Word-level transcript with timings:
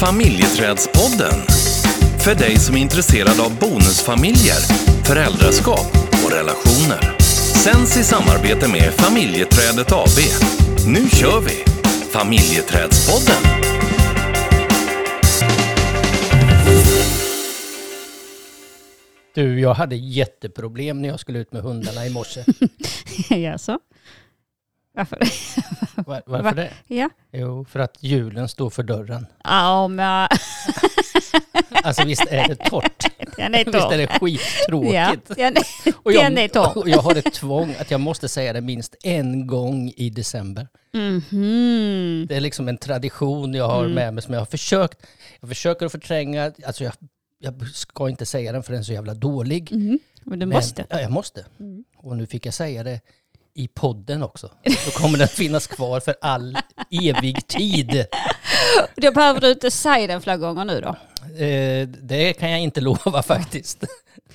Familjeträdspodden. 0.00 1.38
För 2.24 2.34
dig 2.34 2.56
som 2.56 2.76
är 2.76 2.80
intresserad 2.80 3.40
av 3.40 3.58
bonusfamiljer, 3.58 4.60
föräldraskap 5.04 5.90
och 6.24 6.32
relationer. 6.32 7.18
Sänds 7.64 7.96
i 7.96 8.04
samarbete 8.04 8.68
med 8.68 8.92
Familjeträdet 8.92 9.92
AB. 9.92 10.18
Nu 10.86 11.08
kör 11.08 11.40
vi! 11.40 11.64
Familjeträdspodden. 12.10 13.42
Du, 19.34 19.60
jag 19.60 19.74
hade 19.74 19.96
jätteproblem 19.96 21.02
när 21.02 21.08
jag 21.08 21.20
skulle 21.20 21.38
ut 21.38 21.52
med 21.52 21.62
hundarna 21.62 22.06
i 22.06 22.10
morse. 22.10 22.44
Jaså? 23.36 23.78
Varför? 24.98 25.18
Var, 26.06 26.22
varför 26.26 26.44
Va? 26.44 26.52
det? 26.54 26.70
Ja. 26.86 27.10
Jo, 27.32 27.64
för 27.64 27.80
att 27.80 28.02
julen 28.02 28.48
står 28.48 28.70
för 28.70 28.82
dörren. 28.82 29.26
Ja, 29.44 29.88
men 29.88 30.28
Alltså 31.84 32.04
visst 32.04 32.26
är 32.30 32.48
det 32.48 32.54
torrt? 32.56 33.04
den 33.36 33.54
är 33.54 33.64
Visst 33.64 33.76
är 33.76 33.98
det 33.98 34.02
Ja, 34.02 34.18
skittråkigt? 34.18 35.36
den, 35.36 35.54
Och 36.02 36.12
jag, 36.12 36.24
den 36.24 36.38
är 36.38 36.48
torr. 36.48 36.78
och 36.78 36.88
jag 36.88 36.98
har 36.98 37.14
ett 37.16 37.32
tvång 37.34 37.74
att 37.80 37.90
jag 37.90 38.00
måste 38.00 38.28
säga 38.28 38.52
det 38.52 38.60
minst 38.60 38.94
en 39.04 39.46
gång 39.46 39.92
i 39.96 40.10
december. 40.10 40.68
Mhm. 40.92 42.26
Det 42.28 42.36
är 42.36 42.40
liksom 42.40 42.68
en 42.68 42.78
tradition 42.78 43.54
jag 43.54 43.68
har 43.68 43.80
Mm. 43.82 43.94
med 43.94 44.14
mig 44.14 44.22
som 44.22 44.34
jag 44.34 44.40
har 44.40 44.46
försökt. 44.46 45.06
Jag 45.40 45.48
försöker 45.48 45.86
att 45.86 45.92
förtränga. 45.92 46.52
Alltså 46.66 46.84
jag, 46.84 46.92
jag 47.38 47.66
ska 47.68 48.08
inte 48.08 48.26
säga 48.26 48.52
den 48.52 48.62
för 48.62 48.72
den 48.72 48.80
är 48.80 48.84
så 48.84 48.92
jävla 48.92 49.14
dålig. 49.14 49.72
Mhm. 49.72 49.98
Men 50.24 50.38
du 50.38 50.46
Men- 50.46 50.56
måste. 50.56 50.84
Ja, 50.90 51.00
jag 51.00 51.10
måste. 51.10 51.44
Mm. 51.60 51.84
Och 51.96 52.16
nu 52.16 52.26
fick 52.26 52.46
jag 52.46 52.54
säga 52.54 52.82
det 52.82 53.00
i 53.58 53.68
podden 53.68 54.22
också. 54.22 54.50
Då 54.64 54.90
kommer 54.90 55.18
den 55.18 55.28
finnas 55.28 55.66
kvar 55.66 56.00
för 56.00 56.14
all 56.20 56.58
evig 56.90 57.46
tid. 57.46 58.06
Då 58.96 59.12
behöver 59.12 59.40
du 59.40 59.50
inte 59.50 59.70
säga 59.70 60.06
den 60.06 60.20
flera 60.20 60.36
gånger 60.36 60.64
nu 60.64 60.80
då. 60.80 60.88
Eh, 61.44 61.88
det 61.88 62.32
kan 62.32 62.50
jag 62.50 62.60
inte 62.60 62.80
lova 62.90 63.22
faktiskt. 63.22 63.84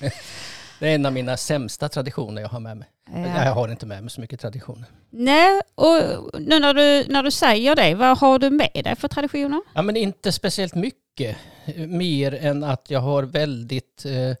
Det 0.78 0.88
är 0.90 0.94
en 0.94 1.06
av 1.06 1.12
mina 1.12 1.36
sämsta 1.36 1.88
traditioner 1.88 2.42
jag 2.42 2.48
har 2.48 2.60
med 2.60 2.76
mig. 2.76 2.88
Ja. 3.14 3.44
Jag 3.44 3.52
har 3.52 3.68
inte 3.68 3.86
med 3.86 4.02
mig 4.02 4.10
så 4.10 4.20
mycket 4.20 4.40
traditioner. 4.40 4.84
Nej, 5.10 5.60
och 5.74 6.00
nu 6.40 6.60
när 6.60 6.74
du, 6.74 7.12
när 7.12 7.22
du 7.22 7.30
säger 7.30 7.76
det, 7.76 7.94
vad 7.94 8.18
har 8.18 8.38
du 8.38 8.50
med 8.50 8.80
dig 8.84 8.96
för 8.96 9.08
traditioner? 9.08 9.60
Ja, 9.74 9.82
men 9.82 9.96
inte 9.96 10.32
speciellt 10.32 10.74
mycket. 10.74 11.36
Mer 11.76 12.34
än 12.34 12.64
att 12.64 12.90
jag 12.90 13.00
har 13.00 13.22
väldigt, 13.22 14.04
eh, 14.04 14.36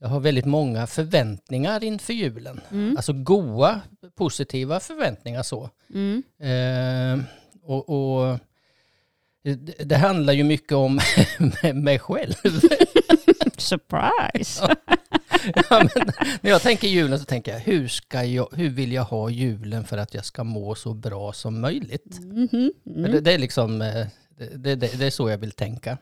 jag 0.00 0.08
har 0.08 0.20
väldigt 0.20 0.44
många 0.44 0.86
förväntningar 0.86 1.84
inför 1.84 2.12
julen. 2.12 2.60
Mm. 2.70 2.96
Alltså 2.96 3.12
goa, 3.12 3.80
positiva 4.14 4.80
förväntningar 4.80 5.42
så. 5.42 5.70
Mm. 5.94 6.22
Eh, 6.40 7.24
och, 7.62 7.88
och 7.88 8.38
det, 9.42 9.54
det 9.84 9.96
handlar 9.96 10.32
ju 10.32 10.44
mycket 10.44 10.72
om 10.72 11.00
mig 11.74 11.98
själv. 11.98 12.34
Surprise! 13.56 14.76
ja, 15.54 15.88
men, 15.94 16.12
när 16.40 16.50
jag 16.50 16.62
tänker 16.62 16.88
julen 16.88 17.18
så 17.18 17.24
tänker 17.24 17.52
jag 17.52 17.60
hur, 17.60 17.88
ska 17.88 18.24
jag, 18.24 18.48
hur 18.52 18.68
vill 18.70 18.92
jag 18.92 19.04
ha 19.04 19.30
julen 19.30 19.84
för 19.84 19.98
att 19.98 20.14
jag 20.14 20.24
ska 20.24 20.44
må 20.44 20.74
så 20.74 20.94
bra 20.94 21.32
som 21.32 21.60
möjligt? 21.60 22.18
Mhm. 22.20 22.72
Men 22.84 22.96
Mm. 22.96 23.12
Det, 23.12 23.20
det 23.20 23.32
är 23.32 23.38
liksom, 23.38 23.82
eh, 23.82 24.06
det, 24.38 24.74
det, 24.74 24.98
det 24.98 25.06
är 25.06 25.10
så 25.10 25.30
jag 25.30 25.38
vill 25.38 25.52
tänka. 25.52 25.98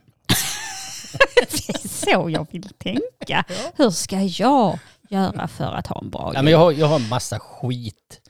Det 1.66 1.84
är 1.84 1.88
så 1.88 2.30
jag 2.30 2.46
vill 2.50 2.68
tänka. 2.78 3.44
Hur 3.76 3.90
ska 3.90 4.20
jag 4.20 4.78
göra 5.08 5.48
för 5.48 5.72
att 5.72 5.86
ha 5.86 6.00
en 6.00 6.10
bra 6.10 6.32
Ja, 6.34 6.42
men 6.42 6.52
jag, 6.52 6.58
har, 6.58 6.72
jag 6.72 6.86
har 6.86 6.98
massa 6.98 7.38
skit 7.38 8.20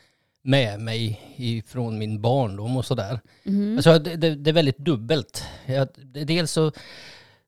med 0.42 0.80
mig 0.80 1.20
ifrån 1.36 1.98
min 1.98 2.20
barndom 2.20 2.76
och 2.76 2.84
sådär. 2.84 3.20
Mhm. 3.42 3.76
Alltså, 3.76 3.98
det, 3.98 4.16
det, 4.16 4.34
det 4.34 4.50
är 4.50 4.54
väldigt 4.54 4.78
dubbelt. 4.78 5.44
Jag, 5.66 5.88
dels 6.26 6.50
så, 6.52 6.72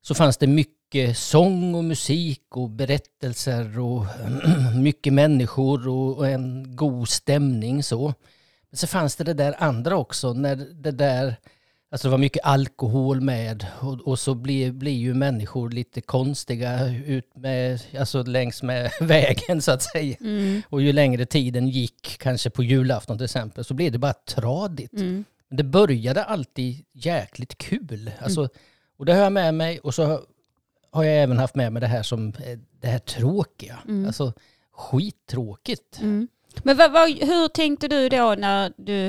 så 0.03 0.15
fanns 0.15 0.37
det 0.37 0.47
mycket 0.47 1.19
sång 1.19 1.75
och 1.75 1.85
musik 1.85 2.43
och 2.51 2.71
berättelser 2.71 3.79
och 3.79 4.07
mycket 4.75 5.13
människor 5.13 5.89
och, 5.89 6.17
och 6.17 6.29
en 6.29 6.77
god 6.77 7.09
stämning 7.09 7.83
så. 7.83 8.15
Men 8.71 8.79
så 8.79 8.87
fanns 8.87 9.17
det 9.17 9.25
det 9.25 9.35
där 9.35 9.55
andra 9.59 9.97
också, 9.97 10.33
när 10.33 10.57
det 10.57 10.91
där, 10.91 11.37
alltså 11.91 12.09
det 12.09 12.11
var 12.11 12.19
mycket 12.19 12.45
alkohol 12.45 13.21
med 13.21 13.67
och, 13.81 14.01
och 14.01 14.19
så 14.19 14.35
blir, 14.35 14.73
blir 14.73 14.97
ju 14.97 15.15
människor 15.15 15.71
lite 15.71 16.01
konstiga 16.01 16.89
ut 16.89 17.37
med, 17.37 17.81
alltså 17.99 18.23
längs 18.23 18.63
med 18.63 18.91
vägen 19.01 19.63
så 19.63 19.73
att 19.73 19.83
säga. 19.83 20.17
Mm. 20.21 20.63
Och 20.69 20.83
ju 20.83 20.93
längre 20.93 21.27
tiden 21.27 21.69
gick, 21.69 22.17
kanske 22.19 22.51
på 22.51 22.63
julafton 22.63 23.19
till 23.19 23.25
exempel, 23.25 23.65
så 23.65 23.75
blev 23.75 23.93
det 23.93 23.99
bara 23.99 24.13
tradigt. 24.13 24.93
Mm. 24.93 25.25
Det 25.51 25.65
började 25.65 26.25
alltid 26.25 26.85
jäkligt 26.93 27.59
kul. 27.59 28.11
Alltså, 28.21 28.49
Och 28.99 29.07
det 29.07 29.13
har 29.13 29.23
jag 29.23 29.33
med 29.33 29.55
mig 29.55 29.79
och 29.79 29.95
så 29.95 30.21
har 30.91 31.05
jag 31.05 31.23
även 31.23 31.39
haft 31.39 31.55
med 31.55 31.73
mig 31.73 31.81
det 31.81 31.87
här 31.87 32.03
som 32.03 32.29
eh, 32.29 32.59
det 32.81 32.89
här 32.89 32.99
tråkiga. 32.99 33.79
Mm. 33.89 34.07
Alltså 34.07 34.33
skittråkigt. 34.73 36.01
Mm. 36.01 36.29
Men 36.63 36.77
vad, 36.77 36.93
vad, 36.93 37.09
hur 37.11 37.49
tänkte 37.49 37.89
du 37.89 38.09
då 38.09 38.35
när 38.39 38.73
du 38.77 39.07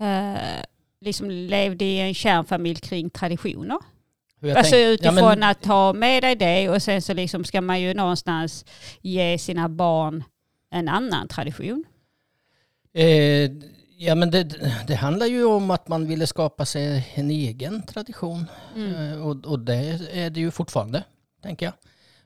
eh, 0.00 0.64
liksom 1.00 1.30
levde 1.30 1.84
i 1.84 2.00
en 2.00 2.14
kärnfamilj 2.14 2.80
kring 2.80 3.10
traditioner? 3.10 3.78
Alltså 4.42 4.70
tänk- 4.70 4.74
utifrån 4.74 5.40
ja, 5.42 5.50
att 5.50 5.66
ha 5.66 5.92
med 5.92 6.22
dig 6.22 6.36
det 6.36 6.68
och 6.68 6.82
sen 6.82 7.02
så 7.02 7.14
liksom 7.14 7.44
ska 7.44 7.60
man 7.60 7.80
ju 7.80 7.94
någonstans 7.94 8.64
ge 9.00 9.38
sina 9.38 9.68
barn 9.68 10.24
en 10.70 10.88
annan 10.88 11.28
tradition. 11.28 11.84
eh, 12.94 13.50
ja, 14.00 14.14
men 14.14 14.30
det, 14.30 14.44
det 14.86 14.94
handlar 14.94 15.26
ju 15.26 15.44
om 15.44 15.70
att 15.70 15.88
man 15.88 16.06
ville 16.06 16.26
skapa 16.26 16.64
sig 16.66 17.12
en 17.14 17.30
egen 17.30 17.82
tradition. 17.82 18.46
Mm. 18.76 18.94
Eh, 19.12 19.26
och, 19.26 19.46
och 19.46 19.58
det 19.58 19.98
är 20.12 20.30
det 20.30 20.40
ju 20.40 20.50
fortfarande, 20.50 21.04
tänker 21.42 21.66
jag. 21.66 21.72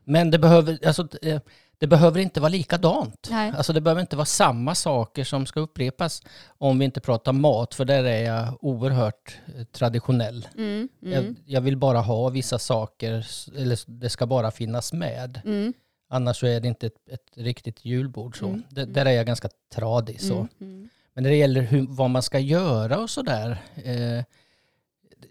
Men 0.05 0.31
det 0.31 0.39
behöver, 0.39 0.87
alltså, 0.87 1.09
eh, 1.23 1.41
det 1.83 1.89
behöver 1.89 2.21
inte 2.21 2.41
vara 2.41 2.49
likadant. 2.49 3.29
Nej. 3.31 3.53
Alltså 3.57 3.73
det 3.73 3.81
behöver 3.81 4.01
inte 4.01 4.17
vara 4.17 4.27
samma 4.27 4.75
saker 4.75 5.25
som 5.25 5.47
ska 5.47 5.61
upprepas 5.61 6.23
om 6.59 6.79
vi 6.79 6.85
inte 6.85 7.01
pratar 7.01 7.33
mat, 7.33 7.75
för 7.75 7.85
där 7.85 8.05
är 8.05 8.25
jag 8.25 8.65
oerhört 8.65 9.39
eh, 9.57 9.65
traditionell. 9.65 10.49
Mm. 10.59 10.89
Mm. 11.03 11.13
Jag, 11.13 11.35
jag 11.47 11.61
vill 11.61 11.77
bara 11.77 12.01
ha 12.01 12.29
vissa 12.29 12.59
saker, 12.59 13.27
eller 13.57 13.79
det 14.01 14.11
ska 14.11 14.27
bara 14.27 14.51
finnas 14.51 14.93
med. 14.93 15.41
Mm. 15.45 15.73
Annars 16.11 16.37
så 16.41 16.47
är 16.47 16.61
det 16.61 16.69
inte 16.69 16.87
ett, 16.87 17.09
ett 17.11 17.37
riktigt 17.37 17.85
julbord. 17.85 18.39
Så. 18.39 18.47
Mm. 18.47 18.63
Det, 18.71 18.85
där 18.85 19.07
är 19.07 19.13
jag 19.13 19.27
ganska 19.27 19.49
tradig. 19.75 20.21
Så. 20.21 20.35
Mm. 20.35 20.49
Mm. 20.61 20.89
Men 21.15 21.23
när 21.23 21.31
det 21.31 21.37
gäller 21.37 21.61
hur, 21.61 21.87
vad 21.89 22.11
man 22.11 22.23
ska 22.23 22.39
göra 22.39 22.99
och 22.99 23.11
sådär. 23.11 23.63
Eh, 23.85 24.25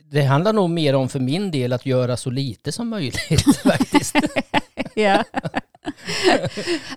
det 0.03 0.21
handlar 0.21 0.53
nog 0.53 0.69
mer 0.69 0.95
om 0.95 1.09
för 1.09 1.19
min 1.19 1.51
del 1.51 1.73
att 1.73 1.85
göra 1.85 2.17
så 2.17 2.29
lite 2.29 2.71
som 2.71 2.89
möjligt 2.89 3.57
faktiskt. 3.63 4.15
Ja. 4.95 5.23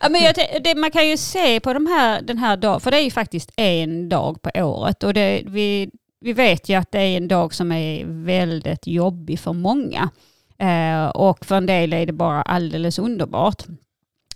ja, 0.01 0.09
men 0.11 0.23
jag, 0.23 0.35
det, 0.65 0.75
man 0.75 0.91
kan 0.91 1.09
ju 1.09 1.17
se 1.17 1.61
på 1.61 1.73
de 1.73 1.87
här, 1.87 2.23
den 2.23 2.39
här 2.39 2.57
dagen, 2.57 2.81
för 2.81 2.91
det 2.91 2.97
är 2.97 3.03
ju 3.05 3.11
faktiskt 3.11 3.53
en 3.57 4.09
dag 4.09 4.43
på 4.43 4.51
året 4.55 5.05
och 5.05 5.15
det, 5.15 5.43
vi, 5.47 5.91
vi 6.21 6.33
vet 6.33 6.69
ju 6.69 6.75
att 6.75 6.93
det 6.93 7.01
är 7.01 7.17
en 7.17 7.29
dag 7.29 7.55
som 7.55 7.73
är 7.73 8.05
väldigt 8.07 8.87
jobbig 8.87 9.41
för 9.41 9.53
många. 9.53 10.11
Eh, 10.59 11.07
och 11.07 11.47
för 11.47 11.57
en 11.57 11.67
del 11.67 11.93
är 11.93 12.07
det 12.07 12.13
bara 12.13 12.43
alldeles 12.43 12.99
underbart. 12.99 13.63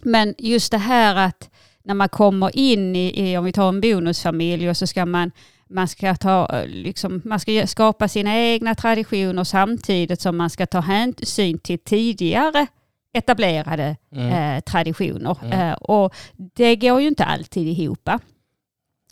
Men 0.00 0.34
just 0.38 0.70
det 0.70 0.78
här 0.78 1.16
att 1.16 1.50
när 1.84 1.94
man 1.94 2.08
kommer 2.08 2.56
in 2.56 2.96
i, 2.96 3.30
i 3.30 3.36
om 3.36 3.44
vi 3.44 3.52
tar 3.52 3.68
en 3.68 3.80
bonusfamilj 3.80 4.70
och 4.70 4.76
så 4.76 4.86
ska 4.86 5.06
man 5.06 5.30
man 5.70 5.88
ska, 5.88 6.14
ta, 6.14 6.62
liksom, 6.66 7.22
man 7.24 7.40
ska 7.40 7.66
skapa 7.66 8.08
sina 8.08 8.36
egna 8.36 8.74
traditioner 8.74 9.44
samtidigt 9.44 10.20
som 10.20 10.36
man 10.36 10.50
ska 10.50 10.66
ta 10.66 10.80
hänsyn 10.80 11.58
till 11.58 11.78
tidigare 11.78 12.66
etablerade 13.12 13.96
Mm. 14.12 14.28
eh, 14.56 14.60
traditioner. 14.60 15.36
Mm. 15.42 15.60
Eh, 15.60 15.72
och 15.74 16.14
det 16.36 16.76
går 16.76 17.00
ju 17.00 17.08
inte 17.08 17.24
alltid 17.24 17.68
ihop. 17.78 18.08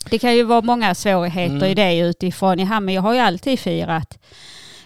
Det 0.09 0.19
kan 0.19 0.35
ju 0.35 0.43
vara 0.43 0.61
många 0.61 0.95
svårigheter 0.95 1.55
Mm. 1.55 1.69
i 1.69 1.73
det 1.73 1.97
utifrån, 1.97 2.59
ja, 2.59 2.79
men 2.79 2.93
jag 2.93 3.01
har 3.01 3.13
ju 3.13 3.19
alltid 3.19 3.59
firat 3.59 4.19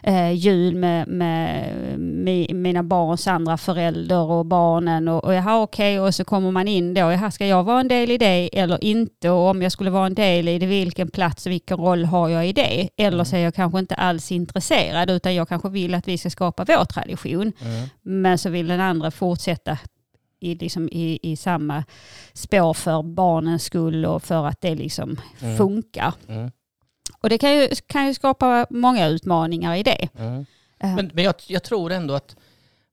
eh, 0.04 0.32
jul 0.32 0.76
med, 0.76 1.08
med 1.08 1.76
mi, 2.00 2.48
mina 2.54 2.84
barns 2.84 3.28
andra 3.28 3.58
föräldrar 3.58 4.24
och 4.32 4.46
barnen 4.46 5.08
och, 5.08 5.24
och 5.24 5.34
jaha 5.34 5.62
okej 5.62 6.00
och 6.00 6.16
så 6.16 6.24
kommer 6.24 6.52
man 6.52 6.68
in 6.68 6.94
då, 6.94 7.00
jaha 7.02 7.32
ska 7.32 7.46
jag 7.48 7.64
vara 7.64 7.80
en 7.80 7.88
del 7.88 8.12
i 8.12 8.18
det 8.18 8.60
eller 8.60 8.84
inte 8.84 9.30
och 9.30 9.48
om 9.50 9.62
jag 9.62 9.72
skulle 9.72 9.90
vara 9.90 10.06
en 10.06 10.14
del 10.16 10.48
i 10.48 10.60
det, 10.60 10.66
vilken 10.66 11.12
plats 11.12 11.46
och 11.46 11.52
vilken 11.52 11.78
roll 11.78 12.06
har 12.06 12.30
jag 12.30 12.48
i 12.48 12.54
det? 12.54 12.90
Eller 12.98 13.12
Mm. 13.14 13.26
så 13.26 13.36
är 13.36 13.40
jag 13.40 13.56
kanske 13.56 13.80
inte 13.80 13.96
alls 13.96 14.32
intresserad 14.32 15.10
utan 15.10 15.36
jag 15.36 15.50
kanske 15.50 15.70
vill 15.70 15.94
att 15.96 16.08
vi 16.08 16.18
ska 16.18 16.30
skapa 16.30 16.66
vår 16.68 16.86
tradition. 16.86 17.42
Mm. 17.62 17.90
Men 18.02 18.38
så 18.38 18.50
vill 18.50 18.68
den 18.68 18.80
andra 18.82 19.12
fortsätta 19.12 19.78
i, 20.44 20.56
liksom, 20.56 20.90
i, 20.92 21.20
i 21.24 21.36
samma 21.36 21.84
spår 22.34 22.74
för 22.74 23.04
barnens 23.04 23.64
skull 23.64 24.06
och 24.06 24.24
för 24.24 24.46
att 24.48 24.62
det 24.62 24.76
liksom 24.76 25.18
Mm. 25.42 25.58
funkar. 25.58 26.14
Mm. 26.28 26.52
Och 27.22 27.30
det 27.30 27.38
kan 27.38 27.52
ju, 27.56 27.70
kan 27.88 28.08
ju 28.08 28.14
skapa 28.14 28.68
många 28.70 29.08
utmaningar 29.08 29.76
i 29.76 29.84
det. 29.84 30.08
Mm. 30.20 30.46
Eh, 30.84 30.96
Men, 30.96 31.12
men 31.14 31.24
jag, 31.24 31.36
jag 31.48 31.64
tror 31.64 31.92
ändå 31.92 32.14
att 32.14 32.36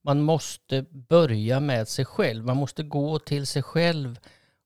man 0.05 0.21
måste 0.23 0.85
börja 1.09 1.61
med 1.61 1.89
sig 1.89 2.05
själv. 2.05 2.45
Man 2.45 2.57
måste 2.57 2.83
gå 2.83 3.19
till 3.19 3.47
sig 3.47 3.63
själv 3.63 4.19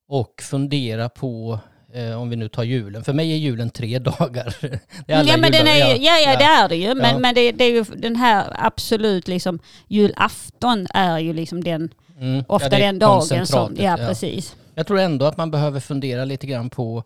och 0.07 0.41
fundera 0.41 1.09
på 1.09 1.59
Eh, 1.95 2.21
om 2.21 2.29
vi 2.29 2.35
nu 2.35 2.49
tar 2.49 2.63
julen. 2.63 3.03
För 3.03 3.13
mig 3.13 3.31
är 3.31 3.35
julen 3.37 3.69
tre 3.69 3.99
dagar. 4.19 4.55
Det 4.61 5.13
är 5.13 5.23
Ja, 5.27 5.37
men 5.37 5.51
den 5.51 5.67
är, 5.67 5.73
juldagar. 5.75 5.95
ju- 5.95 6.03
ja, 6.05 6.19
ja, 6.19 6.37
det 6.37 6.43
är 6.43 6.69
det 6.69 6.75
ju. 6.75 6.95
Men, 6.95 7.11
Ja. 7.13 7.19
men 7.19 7.35
det, 7.35 7.51
det 7.51 7.63
är 7.63 7.71
ju 7.71 7.83
den 7.83 8.15
här 8.15 8.45
absolut 8.59 9.27
liksom 9.27 9.59
julafton 9.87 10.87
är 10.93 11.19
ju 11.19 11.33
liksom 11.33 11.63
den, 11.63 11.93
Mm. 12.19 12.43
ofta 12.47 12.69
Ja, 12.79 12.85
den 12.85 12.99
dagen 12.99 13.45
som, 13.47 13.75
ja 13.79 13.97
precis. 13.97 14.55
Jag 14.75 14.87
tror 14.87 14.99
ändå 14.99 15.25
att 15.25 15.37
man 15.37 15.51
behöver 15.51 15.79
fundera 15.79 16.25
lite 16.25 16.47
grann 16.47 16.69
på 16.69 17.03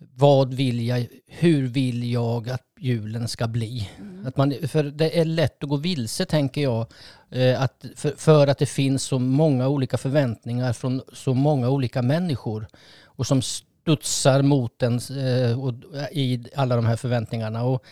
vad 0.00 0.54
vill 0.54 0.86
jag, 0.86 1.06
hur 1.26 1.66
vill 1.68 2.12
jag 2.12 2.48
att 2.48 2.66
julen 2.78 3.28
ska 3.28 3.48
bli? 3.48 3.90
Att 4.26 4.36
man, 4.36 4.54
för 4.68 4.82
det 4.82 5.18
är 5.20 5.24
lätt 5.24 5.62
att 5.62 5.68
gå 5.68 5.76
vilse 5.76 6.24
tänker 6.24 6.62
jag, 6.62 6.86
eh, 7.30 7.62
att, 7.62 7.84
för, 7.96 8.10
för 8.16 8.46
att 8.46 8.58
det 8.58 8.66
finns 8.66 9.02
så 9.02 9.18
många 9.18 9.68
olika 9.68 9.98
förväntningar 9.98 10.72
från 10.72 11.02
så 11.12 11.34
många 11.34 11.68
olika 11.68 12.02
människor 12.02 12.66
och 13.04 13.26
som 13.26 13.42
studsar 13.42 14.42
mot 14.42 14.82
en 14.82 14.94
eh, 14.96 15.64
och, 15.64 15.74
i 16.12 16.44
alla 16.54 16.76
de 16.76 16.86
här 16.86 16.96
förväntningarna. 16.96 17.64
Och 17.64 17.84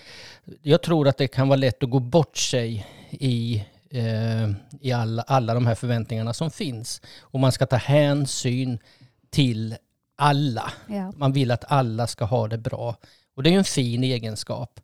jag 0.62 0.82
tror 0.82 1.08
att 1.08 1.16
det 1.16 1.28
kan 1.28 1.48
vara 1.48 1.56
lätt 1.56 1.82
att 1.82 1.90
gå 1.90 2.00
bort 2.00 2.36
sig 2.36 2.86
i 3.10 3.64
eh, 3.90 4.50
i 4.80 4.92
alla, 4.92 5.22
alla 5.22 5.54
de 5.54 5.66
här 5.66 5.74
förväntningarna 5.74 6.34
som 6.34 6.50
finns. 6.50 7.00
Och 7.20 7.40
man 7.40 7.52
ska 7.52 7.66
ta 7.66 7.76
hänsyn 7.76 8.78
till 9.30 9.76
alla. 10.18 10.72
Ja. 10.86 11.12
Man 11.16 11.32
vill 11.32 11.50
att 11.50 11.64
alla 11.68 12.06
ska 12.06 12.24
ha 12.24 12.48
det 12.48 12.58
bra. 12.58 12.96
Och 13.34 13.42
det 13.42 13.50
är 13.50 13.52
ju 13.52 13.58
en 13.58 13.64
fin 13.64 14.04
egenskap. 14.04 14.80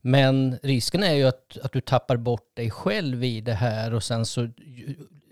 Men 0.00 0.58
risken 0.62 1.02
är 1.02 1.14
ju 1.14 1.24
att, 1.24 1.58
att 1.62 1.72
du 1.72 1.80
tappar 1.80 2.16
bort 2.16 2.56
dig 2.56 2.70
själv 2.70 3.24
i 3.24 3.40
det 3.40 3.54
här 3.54 3.94
och 3.94 4.02
sen 4.02 4.26
så, 4.26 4.48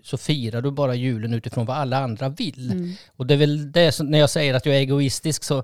så 0.03 0.17
firar 0.17 0.61
du 0.61 0.71
bara 0.71 0.95
julen 0.95 1.33
utifrån 1.33 1.65
vad 1.65 1.77
alla 1.77 1.97
andra 1.97 2.29
vill. 2.29 2.71
Mm. 2.71 2.93
Och 3.15 3.27
det 3.27 3.33
är 3.33 3.37
väl 3.37 3.71
det 3.71 3.91
som, 3.91 4.07
när 4.07 4.19
jag 4.19 4.29
säger 4.29 4.53
att 4.53 4.65
jag 4.65 4.75
är 4.75 4.79
egoistisk 4.79 5.43
så, 5.43 5.63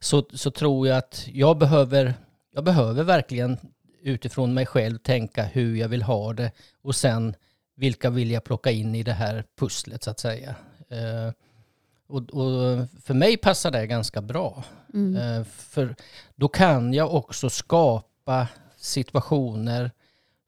så, 0.00 0.24
så 0.32 0.50
tror 0.50 0.88
jag 0.88 0.98
att 0.98 1.28
jag 1.32 1.58
behöver, 1.58 2.14
jag 2.54 2.64
behöver 2.64 3.04
verkligen 3.04 3.58
utifrån 4.02 4.54
mig 4.54 4.66
själv 4.66 4.98
tänka 4.98 5.44
hur 5.44 5.76
jag 5.76 5.88
vill 5.88 6.02
ha 6.02 6.32
det 6.32 6.50
och 6.82 6.94
sen 6.94 7.34
vilka 7.76 8.10
vill 8.10 8.30
jag 8.30 8.44
plocka 8.44 8.70
in 8.70 8.94
i 8.94 9.02
det 9.02 9.12
här 9.12 9.44
pusslet 9.58 10.02
så 10.02 10.10
att 10.10 10.20
säga. 10.20 10.54
Eh, 10.90 11.32
och, 12.12 12.30
och 12.30 12.86
för 13.04 13.14
mig 13.14 13.36
passar 13.36 13.70
det 13.70 13.86
ganska 13.86 14.22
bra. 14.22 14.64
Mm. 14.94 15.16
Eh, 15.16 15.44
för 15.44 15.96
då 16.34 16.48
kan 16.48 16.94
jag 16.94 17.14
också 17.14 17.50
skapa 17.50 18.48
situationer 18.76 19.90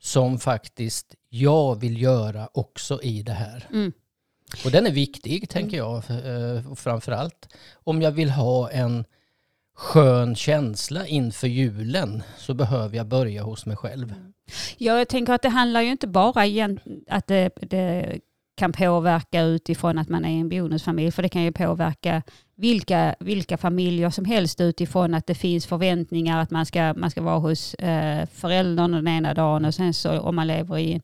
som 0.00 0.38
faktiskt 0.38 1.14
jag 1.28 1.80
vill 1.80 2.02
göra 2.02 2.48
också 2.52 3.02
i 3.02 3.22
det 3.22 3.32
här. 3.32 3.68
Mm. 3.72 3.92
Och 4.64 4.70
den 4.70 4.86
är 4.86 4.90
viktig, 4.90 5.48
tänker 5.48 5.76
jag. 5.76 6.02
eh, 6.10 6.70
Och 6.70 6.78
framförallt 6.78 7.48
om 7.84 8.02
jag 8.02 8.10
vill 8.12 8.30
ha 8.30 8.70
en 8.70 9.04
skön 9.76 10.36
känsla 10.36 11.06
inför 11.06 11.46
julen 11.48 12.22
så 12.38 12.54
behöver 12.54 12.96
jag 12.96 13.06
börja 13.06 13.42
hos 13.42 13.66
mig 13.66 13.76
själv. 13.76 14.14
Ja, 14.78 14.98
jag 14.98 15.08
tänker 15.08 15.32
att 15.32 15.42
det 15.42 15.48
handlar 15.48 15.80
ju 15.80 15.90
inte 15.90 16.06
bara 16.06 16.46
igen 16.46 16.80
att 17.08 17.26
det, 17.26 17.50
det 17.60 18.18
kan 18.54 18.72
påverka 18.72 19.42
utifrån 19.42 19.98
att 19.98 20.08
man 20.08 20.24
är 20.24 20.40
en 20.40 20.48
bonusfamilj, 20.48 21.10
för 21.10 21.22
det 21.22 21.28
kan 21.28 21.42
ju 21.42 21.52
påverka 21.52 22.22
vilka, 22.56 23.14
vilka 23.20 23.56
familjer 23.56 24.10
som 24.10 24.24
helst 24.24 24.60
utifrån 24.60 25.14
att 25.14 25.26
det 25.26 25.34
finns 25.34 25.66
förväntningar 25.66 26.40
att 26.40 26.50
man 26.50 26.66
ska, 26.66 26.94
man 26.94 27.10
ska 27.10 27.22
vara 27.22 27.38
hos 27.38 27.74
eh, 27.74 28.26
föräldern 28.26 28.92
den 28.92 29.08
ena 29.08 29.34
dagen 29.34 29.64
och 29.64 29.74
sen 29.74 29.94
så 29.94 30.20
om 30.20 30.36
man 30.36 30.46
lever 30.46 30.78
i 30.78 30.92
en, 30.92 31.00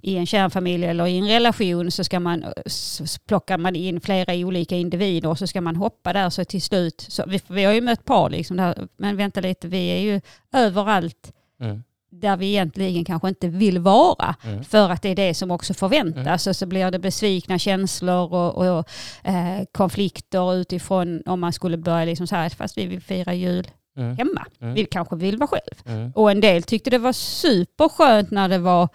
i 0.00 0.16
en 0.16 0.26
kärnfamilj 0.26 0.84
eller 0.84 1.06
i 1.06 1.18
en 1.18 1.28
relation 1.28 1.90
så 1.90 2.04
ska 2.04 2.20
man, 2.20 2.44
så 2.66 3.04
plockar 3.26 3.58
man 3.58 3.76
in 3.76 4.00
flera 4.00 4.34
olika 4.34 4.76
individer 4.76 5.28
och 5.28 5.38
så 5.38 5.46
ska 5.46 5.60
man 5.60 5.76
hoppa 5.76 6.12
där 6.12 6.30
så 6.30 6.44
till 6.44 6.62
slut, 6.62 7.06
så 7.08 7.24
vi, 7.26 7.40
vi 7.48 7.64
har 7.64 7.72
ju 7.72 7.80
mött 7.80 8.04
par 8.04 8.30
liksom 8.30 8.56
där, 8.56 8.88
men 8.96 9.16
vänta 9.16 9.40
lite, 9.40 9.68
vi 9.68 9.88
är 9.88 10.00
ju 10.00 10.20
överallt 10.52 11.32
Mm 11.60 11.82
där 12.10 12.36
vi 12.36 12.46
egentligen 12.46 13.04
kanske 13.04 13.28
inte 13.28 13.48
vill 13.48 13.78
vara. 13.78 14.34
Mm. 14.44 14.64
För 14.64 14.90
att 14.90 15.02
det 15.02 15.08
är 15.08 15.14
det 15.16 15.34
som 15.34 15.50
också 15.50 15.74
förväntas. 15.74 16.46
Och 16.46 16.56
så 16.56 16.66
blir 16.66 16.90
det 16.90 16.98
besvikna 16.98 17.58
känslor 17.58 18.32
och, 18.34 18.54
och 18.78 18.88
eh, 19.24 19.64
konflikter 19.72 20.54
utifrån 20.54 21.22
om 21.26 21.40
man 21.40 21.52
skulle 21.52 21.76
börja 21.76 22.04
liksom 22.04 22.26
så 22.26 22.36
här, 22.36 22.48
fast 22.48 22.78
vi 22.78 22.86
vill 22.86 23.00
fira 23.02 23.34
jul 23.34 23.70
Mm. 23.96 24.16
hemma. 24.16 24.46
Mm. 24.60 24.74
Vi 24.74 24.84
kanske 24.84 25.16
vill 25.16 25.36
vara 25.36 25.46
själv. 25.48 25.82
Mm. 25.96 26.12
Och 26.14 26.30
en 26.30 26.40
del 26.40 26.62
tyckte 26.62 26.90
det 26.90 26.98
var 26.98 27.12
superskönt 27.12 28.30
när 28.30 28.48
det 28.48 28.58
var 28.58 28.88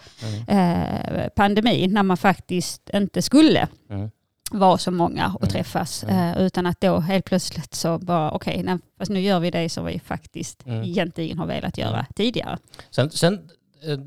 Mm. 0.48 1.20
eh, 1.22 1.28
pandemi, 1.36 1.88
när 1.88 2.04
man 2.04 2.18
faktiskt 2.18 2.90
inte 2.94 3.22
skulle 3.22 3.68
Mm. 3.90 4.10
Vara 4.51 4.77
så 4.77 4.92
många 4.92 5.33
och 5.36 5.44
Mm. 5.44 5.51
träffas. 5.51 6.03
Mm. 6.03 6.38
Eh, 6.38 6.42
utan 6.45 6.65
att 6.65 6.81
då 6.81 7.00
helt 7.00 7.25
plötsligt 7.25 7.74
så 7.75 7.97
bara, 8.00 8.31
okej, 8.31 8.63
nej, 8.63 8.77
fast 8.97 9.12
nu 9.12 9.19
gör 9.19 9.39
vi 9.39 9.51
det 9.51 9.69
som 9.69 9.86
vi 9.86 10.00
faktiskt 10.00 10.65
Mm. 10.65 10.83
egentligen 10.83 11.38
har 11.39 11.45
velat 11.45 11.77
göra 11.77 11.94
Mm. 11.94 12.06
tidigare. 12.15 12.57
Sen, 12.89 13.12
sen 13.12 13.50
eh, 13.83 14.00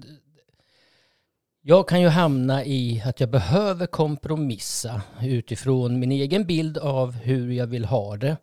jag 1.63 1.89
kan 1.89 2.01
ju 2.01 2.09
hamna 2.09 2.65
i 2.65 3.03
att 3.07 3.21
jag 3.21 3.31
behöver 3.31 3.87
kompromissa 3.87 5.03
utifrån 5.23 5.99
min 6.01 6.13
egen 6.13 6.45
bild 6.45 6.79
av 6.79 7.13
hur 7.13 7.53
jag 7.53 7.67
vill 7.67 7.85
ha 7.85 8.17
det. 8.17 8.37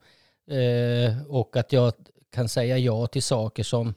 Eh, 0.47 1.21
och 1.27 1.57
att 1.57 1.73
jag 1.73 1.93
kan 2.31 2.49
säga 2.49 2.77
ja 2.77 3.07
till 3.07 3.23
saker 3.23 3.63
som 3.63 3.93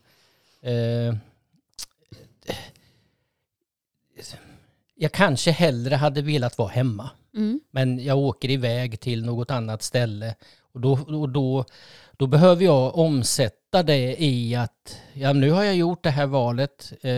jag 4.95 5.13
kanske 5.13 5.51
hellre 5.51 5.95
hade 5.95 6.23
velat 6.23 6.59
vara 6.59 6.69
hemma. 6.69 7.11
Mm. 7.35 7.61
Men 7.71 8.05
jag 8.05 8.19
åker 8.19 8.51
iväg 8.51 9.01
till 9.01 9.25
något 9.25 9.51
annat 9.51 9.83
ställe. 9.83 10.35
Och 10.73 10.81
då, 10.81 10.93
och 10.93 11.29
då, 11.29 11.65
då 12.17 12.27
behöver 12.27 12.65
jag 12.65 12.97
omsätta 12.99 13.83
det 13.83 14.23
i 14.25 14.55
att 14.55 14.99
ja, 15.13 15.33
nu 15.33 15.51
har 15.51 15.65
jag 15.65 15.77
gjort 15.77 16.03
det 16.03 16.11
här 16.11 16.27
valet 16.27 16.93
eh, 17.03 17.11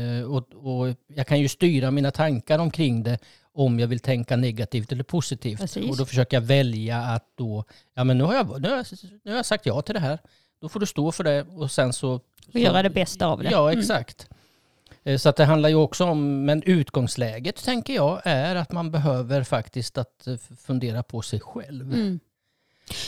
eh, 0.00 0.22
och, 0.26 0.44
och 0.54 0.94
jag 1.14 1.26
kan 1.26 1.40
ju 1.40 1.48
styra 1.48 1.90
mina 1.90 2.10
tankar 2.10 2.58
omkring 2.58 3.02
det 3.02 3.18
om 3.52 3.80
jag 3.80 3.88
vill 3.88 4.00
tänka 4.00 4.36
negativt 4.36 4.92
eller 4.92 5.04
positivt. 5.04 5.60
Precis. 5.60 5.90
Och 5.90 5.96
då 5.96 6.06
försöker 6.06 6.36
jag 6.36 6.42
välja 6.42 6.98
att 6.98 7.24
då, 7.34 7.64
ja 7.94 8.04
men 8.04 8.18
nu 8.18 8.24
har, 8.24 8.34
jag, 8.34 8.62
nu, 8.62 8.68
har 8.68 8.76
jag, 8.76 8.86
nu 9.24 9.30
har 9.30 9.36
jag 9.36 9.46
sagt 9.46 9.66
ja 9.66 9.82
till 9.82 9.94
det 9.94 10.00
här. 10.00 10.18
Då 10.60 10.68
får 10.68 10.80
du 10.80 10.86
stå 10.86 11.12
för 11.12 11.24
det 11.24 11.42
och 11.42 11.70
sen 11.70 11.92
så... 11.92 12.20
Och 12.54 12.60
göra 12.60 12.82
det 12.82 12.90
bästa 12.90 13.26
av 13.26 13.42
det. 13.42 13.50
Ja, 13.50 13.68
Mm. 13.68 13.78
exakt. 13.80 14.26
Eh, 14.30 14.36
Så 15.16 15.28
att 15.28 15.36
det 15.36 15.44
handlar 15.44 15.68
ju 15.68 15.74
också 15.74 16.04
om, 16.04 16.44
men 16.44 16.62
utgångsläget 16.62 17.64
tänker 17.64 17.94
jag 17.94 18.20
är 18.24 18.54
att 18.56 18.72
man 18.72 18.90
behöver 18.90 19.42
faktiskt 19.42 19.98
att 19.98 20.26
eh, 20.26 20.34
fundera 20.66 21.02
på 21.02 21.22
sig 21.22 21.40
själv. 21.40 21.94
Mm. 21.94 22.20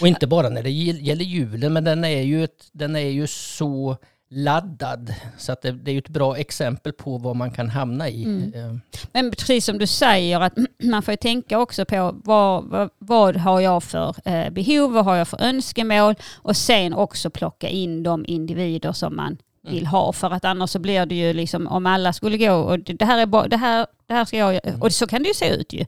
Och 0.00 0.08
inte 0.08 0.26
bara 0.26 0.48
när 0.48 0.62
det 0.62 0.70
gäll- 0.70 1.00
gäller 1.00 1.24
julen, 1.24 1.72
men 1.72 1.84
den 1.84 2.04
är 2.04 2.22
ju, 2.22 2.44
ett, 2.44 2.68
den 2.72 2.96
är 2.96 3.00
ju 3.08 3.26
så 3.26 3.96
laddad. 4.30 5.14
Så 5.38 5.52
att 5.52 5.62
det, 5.62 5.72
det 5.72 5.90
är 5.90 5.92
ju 5.92 5.98
ett 5.98 6.08
bra 6.08 6.36
exempel 6.36 6.92
på 6.92 7.18
vad 7.18 7.36
man 7.36 7.50
kan 7.50 7.68
hamna 7.68 8.08
i. 8.08 8.24
Mm. 8.24 8.54
Eh, 8.54 8.76
Men 9.12 9.30
precis 9.30 9.64
som 9.64 9.78
du 9.78 9.86
säger, 9.86 10.40
att 10.40 10.52
man 10.82 11.02
får 11.02 11.12
ju 11.12 11.16
tänka 11.16 11.58
också 11.58 11.84
på 11.84 12.20
vad, 12.24 12.64
vad, 12.64 12.90
vad 12.98 13.36
har 13.36 13.60
jag 13.60 13.82
för 13.82 14.14
eh, 14.24 14.50
behov, 14.50 14.92
vad 14.92 15.04
har 15.04 15.16
jag 15.16 15.28
för 15.28 15.42
önskemål 15.42 16.14
och 16.36 16.56
sen 16.56 16.94
också 16.94 17.30
plocka 17.30 17.68
in 17.68 18.02
de 18.02 18.24
individer 18.28 18.92
som 18.92 19.16
man. 19.16 19.36
Vill 19.62 19.86
ha. 19.86 20.12
För 20.12 20.30
att 20.30 20.44
annars 20.44 20.70
så 20.70 20.78
blir 20.78 21.06
det 21.06 21.14
ju 21.14 21.32
liksom 21.32 21.66
om 21.66 21.86
alla 21.86 22.12
skulle 22.12 22.38
gå 22.38 22.52
och 22.52 22.78
det 22.78 23.04
här 23.04 23.18
är 23.18 23.26
bara, 23.26 23.48
det 23.48 23.56
här, 23.56 23.86
det 24.06 24.14
här 24.14 24.24
ska 24.24 24.36
jag. 24.36 24.66
Mm. 24.66 24.82
Och 24.82 24.92
så 24.92 25.06
kan 25.06 25.22
det 25.22 25.28
ju 25.28 25.34
se 25.34 25.48
ut 25.48 25.72
ju. 25.72 25.84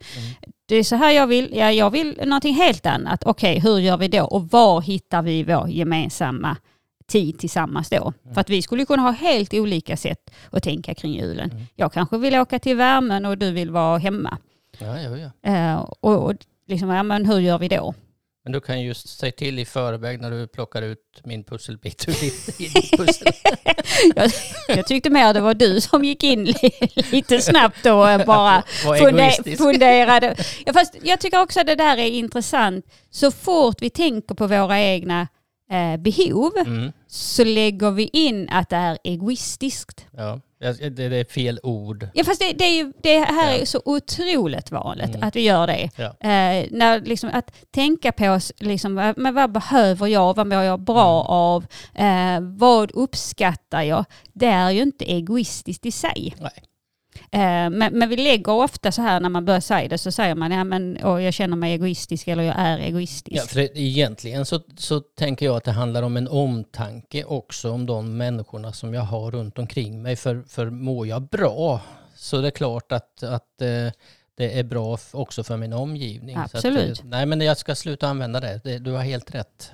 Det 0.66 0.76
är 0.76 0.84
så 0.84 0.96
här 0.96 1.10
jag 1.12 1.26
vill, 1.26 1.50
ja, 1.52 1.72
jag 1.72 1.90
vill 1.90 2.20
någonting 2.24 2.54
helt 2.54 2.86
annat. 2.86 3.24
Okej, 3.24 3.58
hur 3.58 3.78
gör 3.78 3.96
vi 3.96 4.08
då? 4.08 4.24
Och 4.24 4.48
var 4.50 4.80
hittar 4.80 5.22
vi 5.22 5.42
vår 5.42 5.68
gemensamma 5.68 6.56
tid 7.06 7.38
tillsammans 7.38 7.90
då? 7.90 8.12
Mm. 8.22 8.34
För 8.34 8.40
att 8.40 8.50
vi 8.50 8.62
skulle 8.62 8.84
kunna 8.84 9.02
ha 9.02 9.10
helt 9.10 9.54
olika 9.54 9.96
sätt 9.96 10.30
att 10.50 10.62
tänka 10.62 10.94
kring 10.94 11.14
julen. 11.14 11.50
Mm. 11.50 11.62
Jag 11.74 11.92
kanske 11.92 12.18
vill 12.18 12.34
åka 12.34 12.58
till 12.58 12.76
värmen 12.76 13.26
och 13.26 13.38
du 13.38 13.50
vill 13.50 13.70
vara 13.70 13.98
hemma. 13.98 14.38
Ja, 14.78 15.00
ja, 15.00 15.16
ja. 15.16 15.50
Eh, 15.50 15.80
och, 16.00 16.24
och 16.24 16.34
liksom, 16.66 16.88
ja, 16.88 17.02
men 17.02 17.26
hur 17.26 17.38
gör 17.38 17.58
vi 17.58 17.68
då? 17.68 17.94
Men 18.44 18.52
du 18.52 18.60
kan 18.60 18.80
ju 18.80 18.94
säga 18.94 19.32
till 19.32 19.58
i 19.58 19.64
förväg 19.64 20.20
när 20.20 20.30
du 20.30 20.46
plockar 20.46 20.82
ut 20.82 21.20
min 21.24 21.44
pusselbit 21.44 22.04
ur 22.08 22.12
ditt, 22.12 22.98
pussel. 22.98 23.32
Jag, 24.16 24.30
jag 24.68 24.86
tyckte 24.86 25.10
mer 25.10 25.34
det 25.34 25.40
var 25.40 25.54
du 25.54 25.80
som 25.80 26.04
gick 26.04 26.24
in 26.24 26.44
li, 26.44 26.70
lite 27.10 27.40
snabbt 27.40 27.86
och 27.86 28.10
eh, 28.10 28.26
bara 28.26 28.62
funderade. 29.58 30.36
Ja, 30.66 30.72
fast 30.72 30.96
jag 31.02 31.20
tycker 31.20 31.40
också 31.40 31.60
att 31.60 31.66
det 31.66 31.74
där 31.74 31.96
är 31.96 32.06
intressant. 32.06 32.86
Så 33.10 33.30
fort 33.30 33.82
vi 33.82 33.90
tänker 33.90 34.34
på 34.34 34.46
våra 34.46 34.80
egna 34.80 35.28
eh, 35.72 35.96
behov 35.96 36.52
Mm, 36.66 36.92
så 37.06 37.44
lägger 37.44 37.90
vi 37.90 38.10
in 38.12 38.48
att 38.48 38.68
det 38.68 38.76
är 38.76 38.98
egoistiskt. 39.04 40.06
ja, 40.16 40.40
det, 40.58 40.90
det 40.90 41.04
är 41.04 41.24
fel 41.24 41.60
ord. 41.62 42.08
Ja, 42.14 42.24
fast 42.24 42.40
det, 42.40 42.52
det, 42.52 42.64
är 42.64 42.74
ju, 42.76 42.92
det 43.02 43.18
här 43.18 43.52
Ja. 43.52 43.58
är 43.58 43.64
så 43.64 43.82
otroligt 43.84 44.70
vanligt 44.70 45.08
Mm. 45.14 45.28
att 45.28 45.36
vi 45.36 45.40
gör 45.40 45.66
det. 45.66 45.90
Ja. 45.96 46.04
Eh, 46.04 46.66
när, 46.70 47.00
liksom, 47.00 47.30
att 47.32 47.54
tänka 47.70 48.12
på 48.12 48.30
oss, 48.30 48.52
liksom, 48.58 49.12
men 49.16 49.34
vad 49.34 49.52
behöver 49.52 50.06
jag, 50.06 50.36
vad 50.36 50.46
mår 50.46 50.62
jag 50.62 50.80
bra 50.80 51.20
Mm. 51.20 51.26
av, 51.30 51.66
eh, 51.94 52.40
vad 52.58 52.90
uppskattar 52.90 53.82
jag? 53.82 54.04
Det 54.32 54.46
är 54.46 54.70
ju 54.70 54.82
inte 54.82 55.04
egoistiskt 55.12 55.86
i 55.86 55.90
sig. 55.90 56.34
Nej. 56.40 56.50
Eh, 57.34 57.70
men, 57.70 57.98
men 57.98 58.08
vi 58.08 58.16
lägger 58.16 58.52
ofta 58.52 58.92
så 58.92 59.02
här 59.02 59.20
när 59.20 59.28
man 59.28 59.44
börjar 59.44 59.60
säga 59.60 59.88
det 59.88 59.98
så 59.98 60.12
säger 60.12 60.34
man 60.34 60.52
ja 60.52 60.64
men 60.64 60.98
jag 61.02 61.34
känner 61.34 61.56
mig 61.56 61.72
egoistisk 61.72 62.28
eller 62.28 62.42
jag 62.42 62.54
är 62.58 62.78
egoistisk. 62.78 63.36
Ja, 63.42 63.46
för 63.46 63.56
det, 63.56 63.78
egentligen 63.78 64.46
så, 64.46 64.60
så 64.76 65.00
tänker 65.00 65.46
jag 65.46 65.56
att 65.56 65.64
det 65.64 65.72
handlar 65.72 66.02
om 66.02 66.16
en 66.16 66.28
omtanke 66.28 67.24
också 67.24 67.70
om 67.70 67.86
de 67.86 68.16
människorna 68.16 68.72
som 68.72 68.94
jag 68.94 69.02
har 69.02 69.30
runt 69.30 69.58
omkring 69.58 70.02
mig. 70.02 70.16
För, 70.16 70.42
för 70.48 70.70
mår 70.70 71.06
jag 71.06 71.22
bra 71.22 71.80
så 72.14 72.40
det 72.40 72.48
är 72.48 72.50
klart 72.50 72.92
att, 72.92 73.22
att 73.22 73.62
eh, 73.62 73.92
det 74.34 74.58
är 74.58 74.64
bra 74.64 74.98
också 75.12 75.44
för 75.44 75.56
min 75.56 75.72
omgivning. 75.72 76.36
Absolut. 76.36 76.96
Så 76.96 77.02
att, 77.02 77.06
eh, 77.06 77.10
nej 77.10 77.26
men 77.26 77.40
jag 77.40 77.58
ska 77.58 77.74
sluta 77.74 78.08
använda 78.08 78.40
det 78.40 78.78
du 78.78 78.90
har 78.90 79.02
helt 79.02 79.34
rätt. 79.34 79.72